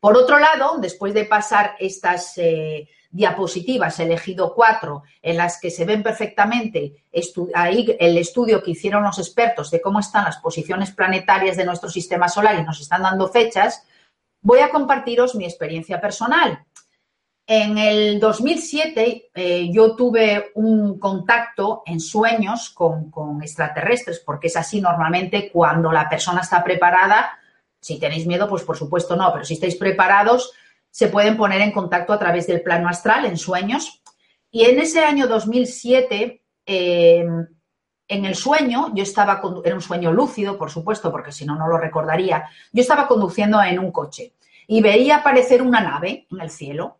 Por 0.00 0.16
otro 0.16 0.38
lado, 0.38 0.78
después 0.78 1.14
de 1.14 1.24
pasar 1.24 1.74
estas 1.78 2.36
eh, 2.38 2.88
diapositivas, 3.10 3.98
he 3.98 4.04
elegido 4.04 4.54
cuatro, 4.54 5.02
en 5.22 5.36
las 5.36 5.60
que 5.60 5.70
se 5.70 5.84
ven 5.84 6.02
perfectamente 6.02 7.04
ahí 7.54 7.96
el 7.98 8.18
estudio 8.18 8.62
que 8.62 8.72
hicieron 8.72 9.02
los 9.02 9.18
expertos 9.18 9.70
de 9.70 9.80
cómo 9.80 10.00
están 10.00 10.24
las 10.24 10.38
posiciones 10.38 10.90
planetarias 10.90 11.56
de 11.56 11.64
nuestro 11.64 11.88
sistema 11.88 12.28
solar 12.28 12.58
y 12.58 12.64
nos 12.64 12.80
están 12.80 13.02
dando 13.02 13.28
fechas, 13.28 13.84
voy 14.40 14.60
a 14.60 14.70
compartiros 14.70 15.34
mi 15.34 15.44
experiencia 15.44 16.00
personal. 16.00 16.64
En 17.48 17.78
el 17.78 18.18
2007 18.18 19.30
eh, 19.32 19.68
yo 19.70 19.94
tuve 19.94 20.50
un 20.54 20.98
contacto 20.98 21.84
en 21.86 22.00
sueños 22.00 22.70
con, 22.70 23.12
extraterrestres, 23.40 24.18
porque 24.18 24.48
es 24.48 24.56
así 24.56 24.80
normalmente 24.80 25.52
cuando 25.52 25.92
la 25.92 26.08
persona 26.08 26.40
está 26.40 26.64
preparada. 26.64 27.38
Si 27.80 28.00
tenéis 28.00 28.26
miedo, 28.26 28.48
pues 28.48 28.64
por 28.64 28.76
supuesto 28.76 29.14
no, 29.14 29.32
pero 29.32 29.44
si 29.44 29.54
estáis 29.54 29.76
preparados, 29.76 30.52
se 30.90 31.06
pueden 31.06 31.36
poner 31.36 31.60
en 31.60 31.70
contacto 31.70 32.12
a 32.12 32.18
través 32.18 32.48
del 32.48 32.62
plano 32.62 32.88
astral 32.88 33.26
en 33.26 33.36
sueños. 33.36 34.02
Y 34.50 34.64
en 34.64 34.80
ese 34.80 35.04
año 35.04 35.28
2007, 35.28 36.42
em, 36.64 37.46
en 38.08 38.24
el 38.24 38.34
sueño, 38.34 38.92
yo 38.92 39.04
estaba, 39.04 39.40
era 39.64 39.74
un 39.76 39.80
sueño 39.80 40.12
lúcido, 40.12 40.58
por 40.58 40.70
supuesto, 40.70 41.12
porque 41.12 41.30
si 41.30 41.44
no, 41.44 41.54
no 41.54 41.68
lo 41.68 41.78
recordaría, 41.78 42.48
yo 42.72 42.80
estaba 42.80 43.06
conduciendo 43.06 43.62
en 43.62 43.78
un 43.78 43.92
coche 43.92 44.34
y 44.66 44.82
veía 44.82 45.18
aparecer 45.18 45.62
una 45.62 45.80
nave 45.80 46.26
en 46.28 46.40
el 46.40 46.50
cielo 46.50 46.98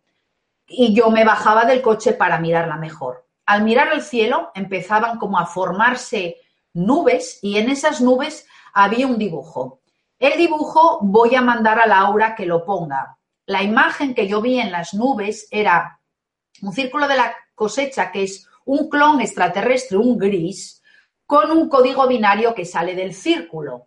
y 0.66 0.94
yo 0.94 1.10
me 1.10 1.24
bajaba 1.24 1.64
del 1.64 1.82
coche 1.82 2.12
para 2.12 2.38
mirarla 2.38 2.76
mejor. 2.76 3.26
Al 3.46 3.62
mirar 3.62 3.92
el 3.92 4.02
cielo 4.02 4.50
empezaban 4.54 5.18
como 5.18 5.38
a 5.38 5.46
formarse 5.46 6.36
nubes 6.72 7.38
y 7.42 7.58
en 7.58 7.70
esas 7.70 8.00
nubes 8.00 8.46
había 8.72 9.06
un 9.06 9.18
dibujo. 9.18 9.80
El 10.18 10.36
dibujo 10.36 10.98
voy 11.02 11.34
a 11.34 11.42
mandar 11.42 11.78
a 11.78 11.86
Laura 11.86 12.34
que 12.34 12.46
lo 12.46 12.64
ponga 12.64 13.16
la 13.46 13.62
imagen 13.62 14.14
que 14.14 14.26
yo 14.26 14.42
vi 14.42 14.58
en 14.58 14.72
las 14.72 14.92
nubes 14.92 15.48
era 15.50 16.00
un 16.62 16.72
círculo 16.72 17.06
de 17.06 17.16
la 17.16 17.34
cosecha 17.54 18.10
que 18.10 18.24
es 18.24 18.46
un 18.64 18.90
clon 18.90 19.20
extraterrestre, 19.20 19.96
un 19.96 20.18
gris, 20.18 20.82
con 21.24 21.50
un 21.52 21.68
código 21.68 22.06
binario 22.08 22.54
que 22.54 22.64
sale 22.64 22.94
del 22.94 23.14
círculo. 23.14 23.86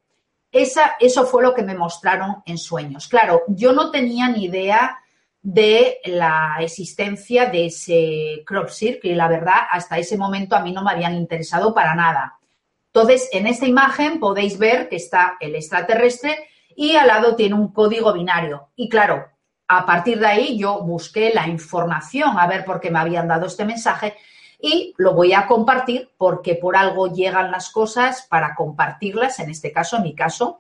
Esa, 0.52 0.96
eso 1.00 1.26
fue 1.26 1.44
lo 1.44 1.54
que 1.54 1.64
me 1.64 1.76
mostraron 1.76 2.42
en 2.46 2.58
sueños. 2.58 3.08
Claro, 3.08 3.44
yo 3.48 3.74
no 3.74 3.92
tenía 3.92 4.30
ni 4.30 4.46
idea 4.46 5.00
de 5.42 6.00
la 6.06 6.58
existencia 6.60 7.46
de 7.46 7.68
ese 7.68 8.44
crop 8.46 8.70
circle 8.70 9.12
y 9.12 9.16
la 9.16 9.28
verdad, 9.28 9.62
hasta 9.72 9.98
ese 9.98 10.18
momento 10.18 10.56
a 10.56 10.62
mí 10.62 10.72
no 10.72 10.84
me 10.84 10.92
habían 10.92 11.16
interesado 11.16 11.74
para 11.74 11.96
nada. 11.96 12.40
Entonces, 12.88 13.30
en 13.32 13.48
esta 13.48 13.66
imagen 13.66 14.20
podéis 14.20 14.58
ver 14.58 14.90
que 14.90 14.96
está 14.96 15.38
el 15.40 15.56
extraterrestre 15.56 16.50
y 16.76 16.96
al 16.96 17.08
lado 17.08 17.36
tiene 17.36 17.56
un 17.56 17.72
código 17.72 18.12
binario. 18.14 18.70
Y 18.76 18.90
claro, 18.90 19.28
a 19.68 19.86
partir 19.86 20.20
de 20.20 20.26
ahí 20.26 20.58
yo 20.58 20.82
busqué 20.82 21.32
la 21.34 21.48
información 21.48 22.38
a 22.38 22.48
ver 22.48 22.66
por 22.66 22.80
qué 22.80 22.90
me 22.90 23.00
habían 23.00 23.28
dado 23.28 23.46
este 23.46 23.66
mensaje 23.66 24.16
y 24.60 24.94
lo 24.98 25.14
voy 25.14 25.34
a 25.34 25.46
compartir 25.48 26.10
porque 26.18 26.56
por 26.56 26.76
algo 26.76 27.14
llegan 27.14 27.52
las 27.52 27.70
cosas 27.70 28.26
para 28.30 28.56
compartirlas, 28.56 29.40
en 29.40 29.52
este 29.52 29.72
caso, 29.72 29.98
en 29.98 30.04
mi 30.04 30.16
caso. 30.16 30.60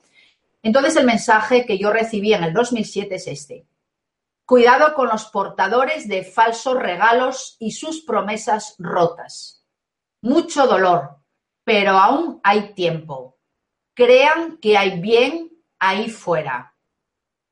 Entonces 0.61 0.95
el 0.95 1.05
mensaje 1.05 1.65
que 1.65 1.77
yo 1.77 1.91
recibí 1.91 2.33
en 2.33 2.43
el 2.43 2.53
2007 2.53 3.15
es 3.15 3.27
este. 3.27 3.65
Cuidado 4.49 4.95
con 4.95 5.09
los 5.09 5.27
portadores 5.27 6.07
de 6.07 6.23
falsos 6.23 6.73
regalos 6.75 7.55
y 7.59 7.69
sus 7.69 8.01
promesas 8.01 8.73
rotas. 8.79 9.63
Mucho 10.23 10.65
dolor, 10.65 11.19
pero 11.63 11.91
aún 11.99 12.41
hay 12.43 12.73
tiempo. 12.73 13.37
Crean 13.93 14.57
que 14.57 14.75
hay 14.75 14.99
bien 14.99 15.51
ahí 15.77 16.09
fuera. 16.09 16.75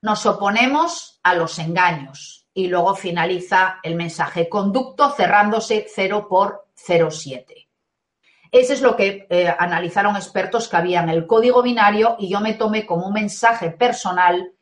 Nos 0.02 0.26
oponemos 0.26 1.20
a 1.22 1.36
los 1.36 1.60
engaños 1.60 2.50
y 2.52 2.68
luego 2.68 2.96
finaliza 2.96 3.78
el 3.84 3.94
mensaje 3.94 4.50
conducto 4.50 5.12
cerrándose 5.12 5.86
0 5.94 6.26
por 6.28 6.68
07. 6.74 7.70
Ese 8.52 8.74
es 8.74 8.82
lo 8.82 8.96
que 8.96 9.28
eh, 9.30 9.56
analizaron 9.60 10.16
expertos 10.16 10.68
que 10.68 10.78
había 10.78 11.04
en 11.04 11.10
el 11.10 11.28
código 11.28 11.62
binario 11.62 12.16
y 12.18 12.28
yo 12.28 12.42
me 12.42 12.56
tomé 12.56 12.88
como 12.88 13.06
un 13.06 13.14
mensaje 13.14 13.70
personal 13.70 14.57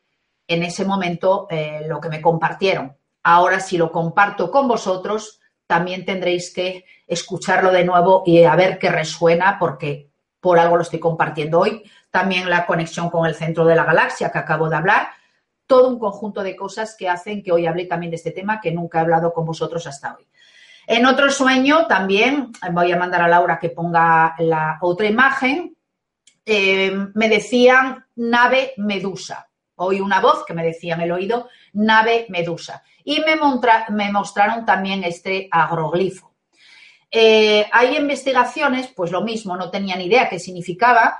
en 0.46 0.62
ese 0.62 0.84
momento 0.84 1.46
eh, 1.50 1.82
lo 1.86 2.00
que 2.00 2.08
me 2.08 2.20
compartieron. 2.20 2.96
Ahora, 3.22 3.60
si 3.60 3.76
lo 3.76 3.90
comparto 3.90 4.50
con 4.50 4.68
vosotros, 4.68 5.40
también 5.66 6.04
tendréis 6.04 6.52
que 6.54 6.84
escucharlo 7.06 7.72
de 7.72 7.84
nuevo 7.84 8.22
y 8.24 8.44
a 8.44 8.54
ver 8.54 8.78
qué 8.78 8.90
resuena, 8.90 9.58
porque 9.58 10.10
por 10.40 10.58
algo 10.58 10.76
lo 10.76 10.82
estoy 10.82 11.00
compartiendo 11.00 11.60
hoy. 11.60 11.82
También 12.10 12.48
la 12.48 12.66
conexión 12.66 13.10
con 13.10 13.26
el 13.26 13.34
centro 13.34 13.64
de 13.64 13.74
la 13.74 13.84
galaxia 13.84 14.30
que 14.30 14.38
acabo 14.38 14.68
de 14.68 14.76
hablar 14.76 15.08
todo 15.66 15.88
un 15.88 15.98
conjunto 15.98 16.42
de 16.42 16.56
cosas 16.56 16.96
que 16.96 17.08
hacen 17.08 17.42
que 17.42 17.52
hoy 17.52 17.66
hable 17.66 17.86
también 17.86 18.10
de 18.10 18.16
este 18.16 18.30
tema 18.30 18.60
que 18.60 18.72
nunca 18.72 18.98
he 18.98 19.00
hablado 19.02 19.32
con 19.32 19.44
vosotros 19.44 19.86
hasta 19.86 20.14
hoy. 20.16 20.26
En 20.86 21.04
otro 21.04 21.30
sueño 21.30 21.86
también 21.86 22.52
voy 22.72 22.92
a 22.92 22.96
mandar 22.96 23.22
a 23.22 23.28
Laura 23.28 23.58
que 23.58 23.70
ponga 23.70 24.36
la 24.38 24.78
otra 24.80 25.06
imagen. 25.06 25.76
eh, 26.48 26.92
me 27.14 27.28
decían 27.28 28.06
nave 28.14 28.72
medusa. 28.76 29.45
Oí 29.76 30.00
una 30.00 30.20
voz 30.20 30.44
que 30.44 30.54
me 30.54 30.64
decía 30.64 30.94
en 30.94 31.02
el 31.02 31.12
oído 31.12 31.48
nave 31.72 32.26
medusa. 32.28 32.82
Y 33.04 33.20
me, 33.20 33.38
me 33.90 34.10
mostraron 34.10 34.64
también 34.64 35.04
este 35.04 35.48
agroglifo. 35.50 36.34
Eh, 37.10 37.66
hay 37.72 37.96
investigaciones, 37.96 38.88
pues 38.88 39.12
lo 39.12 39.22
mismo, 39.22 39.56
no 39.56 39.70
tenía 39.70 39.96
ni 39.96 40.06
idea 40.06 40.28
qué 40.28 40.38
significaba. 40.38 41.18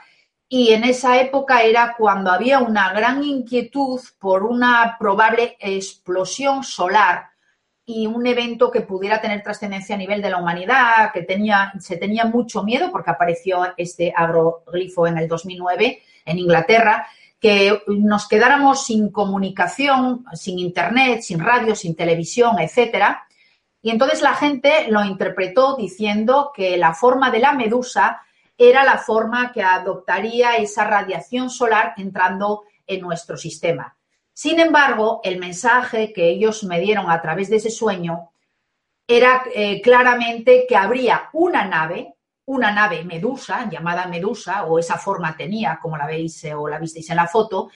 Y 0.48 0.72
en 0.72 0.84
esa 0.84 1.20
época 1.20 1.62
era 1.62 1.94
cuando 1.98 2.30
había 2.30 2.60
una 2.60 2.92
gran 2.92 3.22
inquietud 3.24 4.00
por 4.18 4.44
una 4.44 4.96
probable 4.98 5.56
explosión 5.58 6.62
solar 6.62 7.30
y 7.84 8.06
un 8.06 8.26
evento 8.26 8.70
que 8.70 8.80
pudiera 8.80 9.20
tener 9.20 9.42
trascendencia 9.42 9.94
a 9.94 9.98
nivel 9.98 10.20
de 10.20 10.30
la 10.30 10.38
humanidad, 10.38 11.12
que 11.12 11.22
tenía, 11.22 11.72
se 11.78 11.96
tenía 11.96 12.24
mucho 12.24 12.64
miedo 12.64 12.90
porque 12.90 13.10
apareció 13.10 13.72
este 13.76 14.12
agroglifo 14.14 15.06
en 15.06 15.18
el 15.18 15.28
2009 15.28 16.02
en 16.24 16.38
Inglaterra, 16.38 17.06
que 17.40 17.82
nos 17.86 18.28
quedáramos 18.28 18.84
sin 18.84 19.10
comunicación, 19.10 20.24
sin 20.32 20.58
internet, 20.58 21.22
sin 21.22 21.40
radio, 21.40 21.74
sin 21.74 21.94
televisión, 21.94 22.58
etcétera. 22.58 23.26
Y 23.82 23.90
entonces 23.90 24.22
la 24.22 24.34
gente 24.34 24.86
lo 24.88 25.04
interpretó 25.04 25.76
diciendo 25.76 26.50
que 26.54 26.76
la 26.76 26.94
forma 26.94 27.30
de 27.30 27.38
la 27.38 27.52
medusa 27.52 28.22
era 28.58 28.84
la 28.84 28.98
forma 28.98 29.52
que 29.52 29.62
adoptaría 29.62 30.56
esa 30.56 30.84
radiación 30.84 31.50
solar 31.50 31.94
entrando 31.96 32.64
en 32.86 33.00
nuestro 33.02 33.36
sistema. 33.36 33.96
Sin 34.32 34.60
embargo, 34.60 35.20
el 35.24 35.38
mensaje 35.38 36.12
que 36.12 36.28
ellos 36.28 36.64
me 36.64 36.80
dieron 36.80 37.10
a 37.10 37.20
través 37.20 37.48
de 37.48 37.56
ese 37.56 37.70
sueño 37.70 38.32
era 39.06 39.44
eh, 39.54 39.80
claramente 39.82 40.66
que 40.68 40.76
habría 40.76 41.30
una 41.32 41.64
nave, 41.64 42.15
una 42.46 42.70
nave 42.70 43.04
medusa, 43.04 43.68
llamada 43.70 44.06
medusa, 44.06 44.64
o 44.64 44.78
esa 44.78 44.98
forma 44.98 45.36
tenía, 45.36 45.78
como 45.80 45.96
la 45.96 46.06
veis 46.06 46.44
eh, 46.44 46.54
o 46.54 46.68
la 46.68 46.78
visteis 46.78 47.10
en 47.10 47.16
la 47.16 47.26
foto, 47.26 47.70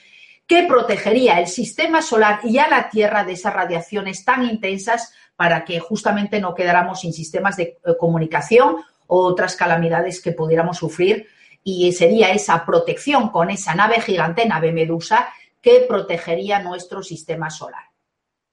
que 0.47 0.63
protegería 0.63 1.39
el 1.39 1.47
sistema 1.47 2.01
solar 2.01 2.39
y 2.43 2.57
a 2.57 2.67
la 2.67 2.89
Tierra 2.89 3.23
de 3.23 3.33
esas 3.33 3.53
radiaciones 3.53 4.25
tan 4.25 4.43
intensas 4.43 5.13
para 5.35 5.63
que 5.65 5.79
justamente 5.79 6.39
no 6.39 6.53
quedáramos 6.55 7.01
sin 7.01 7.13
sistemas 7.13 7.57
de 7.57 7.63
eh, 7.63 7.77
comunicación 7.99 8.77
o 9.07 9.19
otras 9.25 9.55
calamidades 9.55 10.21
que 10.21 10.31
pudiéramos 10.31 10.77
sufrir. 10.77 11.27
Y 11.63 11.91
sería 11.91 12.31
esa 12.31 12.65
protección 12.65 13.29
con 13.29 13.49
esa 13.49 13.75
nave 13.75 14.01
gigante, 14.01 14.47
nave 14.47 14.71
medusa, 14.71 15.29
que 15.61 15.85
protegería 15.87 16.59
nuestro 16.59 17.03
sistema 17.03 17.49
solar. 17.49 17.90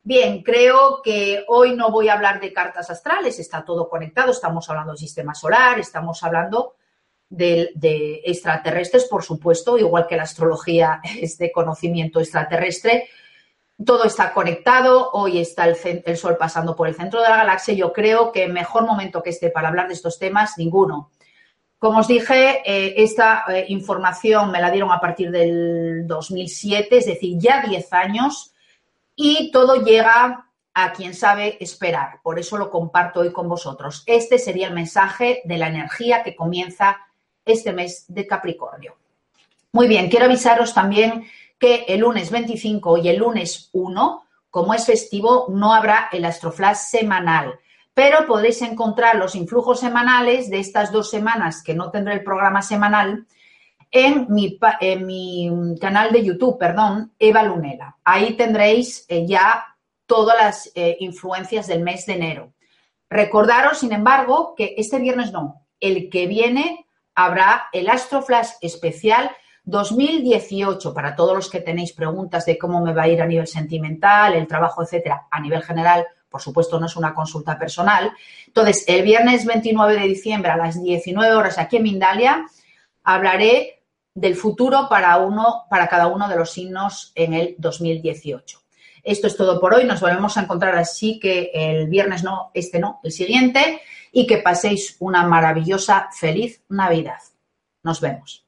Bien, 0.08 0.42
creo 0.42 1.02
que 1.02 1.44
hoy 1.48 1.76
no 1.76 1.90
voy 1.90 2.08
a 2.08 2.14
hablar 2.14 2.40
de 2.40 2.50
cartas 2.50 2.88
astrales, 2.88 3.38
está 3.38 3.62
todo 3.62 3.90
conectado, 3.90 4.30
estamos 4.30 4.66
hablando 4.70 4.92
del 4.92 4.98
sistema 4.98 5.34
solar, 5.34 5.78
estamos 5.78 6.22
hablando 6.22 6.76
de, 7.28 8.22
extraterrestres, 8.24 9.04
por 9.04 9.22
supuesto, 9.22 9.76
igual 9.76 10.06
que 10.06 10.16
la 10.16 10.22
astrología 10.22 11.02
es 11.20 11.36
de 11.36 11.52
conocimiento 11.52 12.20
extraterrestre. 12.20 13.10
Todo 13.84 14.04
está 14.04 14.32
conectado, 14.32 15.10
hoy 15.12 15.40
está 15.40 15.66
el, 15.66 16.16
Sol 16.16 16.38
pasando 16.38 16.74
por 16.74 16.88
el 16.88 16.94
centro 16.94 17.20
de 17.20 17.28
la 17.28 17.36
galaxia. 17.36 17.74
Yo 17.74 17.92
creo 17.92 18.32
que 18.32 18.48
mejor 18.48 18.86
momento 18.86 19.22
que 19.22 19.28
este 19.28 19.50
para 19.50 19.68
hablar 19.68 19.88
de 19.88 19.92
estos 19.92 20.18
temas, 20.18 20.56
ninguno. 20.56 21.10
Como 21.78 21.98
os 21.98 22.08
dije, 22.08 22.62
eh, 22.64 22.94
esta 22.96 23.44
eh, 23.48 23.66
información 23.68 24.52
me 24.52 24.60
la 24.62 24.70
dieron 24.70 24.90
a 24.90 25.00
partir 25.00 25.30
del 25.30 26.06
2007, 26.06 26.96
es 26.96 27.04
decir, 27.04 27.36
ya 27.38 27.60
10 27.60 27.92
años, 27.92 28.54
y 29.20 29.50
todo 29.50 29.82
llega 29.82 30.46
a 30.74 30.92
quien 30.92 31.12
sabe 31.12 31.58
esperar. 31.58 32.20
Por 32.22 32.38
eso 32.38 32.56
lo 32.56 32.70
comparto 32.70 33.20
hoy 33.20 33.32
con 33.32 33.48
vosotros. 33.48 34.04
Este 34.06 34.38
sería 34.38 34.68
el 34.68 34.74
mensaje 34.74 35.42
de 35.44 35.58
la 35.58 35.66
energía 35.66 36.22
que 36.22 36.36
comienza 36.36 36.98
este 37.44 37.72
mes 37.72 38.04
de 38.06 38.28
Capricornio. 38.28 38.96
Muy 39.72 39.88
bien, 39.88 40.08
quiero 40.08 40.26
avisaros 40.26 40.72
también 40.72 41.26
que 41.58 41.84
el 41.88 42.00
lunes 42.00 42.30
25 42.30 42.98
y 42.98 43.08
el 43.08 43.16
lunes 43.16 43.70
1, 43.72 44.24
como 44.50 44.72
es 44.72 44.86
festivo, 44.86 45.46
no 45.48 45.74
habrá 45.74 46.08
el 46.12 46.24
Astroflash 46.24 46.76
semanal 46.76 47.58
pero 47.98 48.28
podréis 48.28 48.62
encontrar 48.62 49.16
los 49.16 49.34
influjos 49.34 49.80
semanales 49.80 50.48
de 50.50 50.60
estas 50.60 50.92
dos 50.92 51.10
semanas 51.10 51.64
que 51.64 51.74
no 51.74 51.90
tendré 51.90 52.14
el 52.14 52.22
programa 52.22 52.62
semanal 52.62 53.26
en 53.90 54.26
mi, 54.28 54.58
canal 55.80 56.12
de 56.12 56.24
YouTube, 56.24 56.58
perdón, 56.58 57.12
Eva 57.18 57.42
Lunela. 57.42 57.96
Ahí 58.04 58.34
tendréis 58.34 59.04
eh, 59.08 59.26
ya 59.26 59.76
todas 60.06 60.36
las 60.38 60.72
eh, 60.74 60.96
influencias 61.00 61.66
del 61.66 61.82
mes 61.82 62.06
de 62.06 62.14
enero. 62.14 62.52
Recordaros, 63.10 63.78
sin 63.78 63.92
embargo, 63.92 64.54
que 64.56 64.74
este 64.76 64.98
viernes 64.98 65.32
no, 65.32 65.66
el 65.80 66.10
que 66.10 66.26
viene 66.26 66.86
habrá 67.14 67.68
el 67.72 67.88
Astroflash 67.88 68.50
especial 68.60 69.30
2018 69.64 70.94
para 70.94 71.16
todos 71.16 71.34
los 71.34 71.50
que 71.50 71.60
tenéis 71.60 71.92
preguntas 71.92 72.46
de 72.46 72.56
cómo 72.56 72.80
me 72.82 72.94
va 72.94 73.02
a 73.02 73.08
ir 73.08 73.20
a 73.20 73.26
nivel 73.26 73.46
sentimental, 73.46 74.34
el 74.34 74.46
trabajo, 74.46 74.82
etcétera, 74.82 75.26
a 75.30 75.40
nivel 75.40 75.62
general 75.62 76.06
por 76.28 76.42
supuesto, 76.42 76.78
no 76.78 76.86
es 76.86 76.96
una 76.96 77.14
consulta 77.14 77.58
personal. 77.58 78.12
Entonces, 78.46 78.84
el 78.86 79.02
viernes 79.02 79.46
29 79.46 79.94
de 79.98 80.06
diciembre 80.06 80.50
a 80.50 80.56
las 80.56 80.82
19 80.82 81.34
horas 81.34 81.58
aquí 81.58 81.76
en 81.78 81.84
Mindalia 81.84 82.46
hablaré 83.02 83.77
del 84.20 84.36
futuro 84.36 84.88
para, 84.88 85.16
uno, 85.18 85.64
para 85.70 85.88
cada 85.88 86.08
uno 86.08 86.28
de 86.28 86.36
los 86.36 86.50
signos 86.50 87.12
en 87.14 87.34
el 87.34 87.54
2018. 87.58 88.60
Esto 89.04 89.26
es 89.26 89.36
todo 89.36 89.60
por 89.60 89.74
hoy. 89.74 89.84
Nos 89.84 90.00
volvemos 90.00 90.36
a 90.36 90.42
encontrar 90.42 90.76
así 90.76 91.18
que 91.20 91.50
el 91.54 91.88
viernes 91.88 92.24
no, 92.24 92.50
este 92.54 92.78
no, 92.78 93.00
el 93.04 93.12
siguiente, 93.12 93.80
y 94.12 94.26
que 94.26 94.38
paséis 94.38 94.96
una 94.98 95.26
maravillosa, 95.26 96.08
feliz 96.12 96.62
Navidad. 96.68 97.18
Nos 97.82 98.00
vemos. 98.00 98.47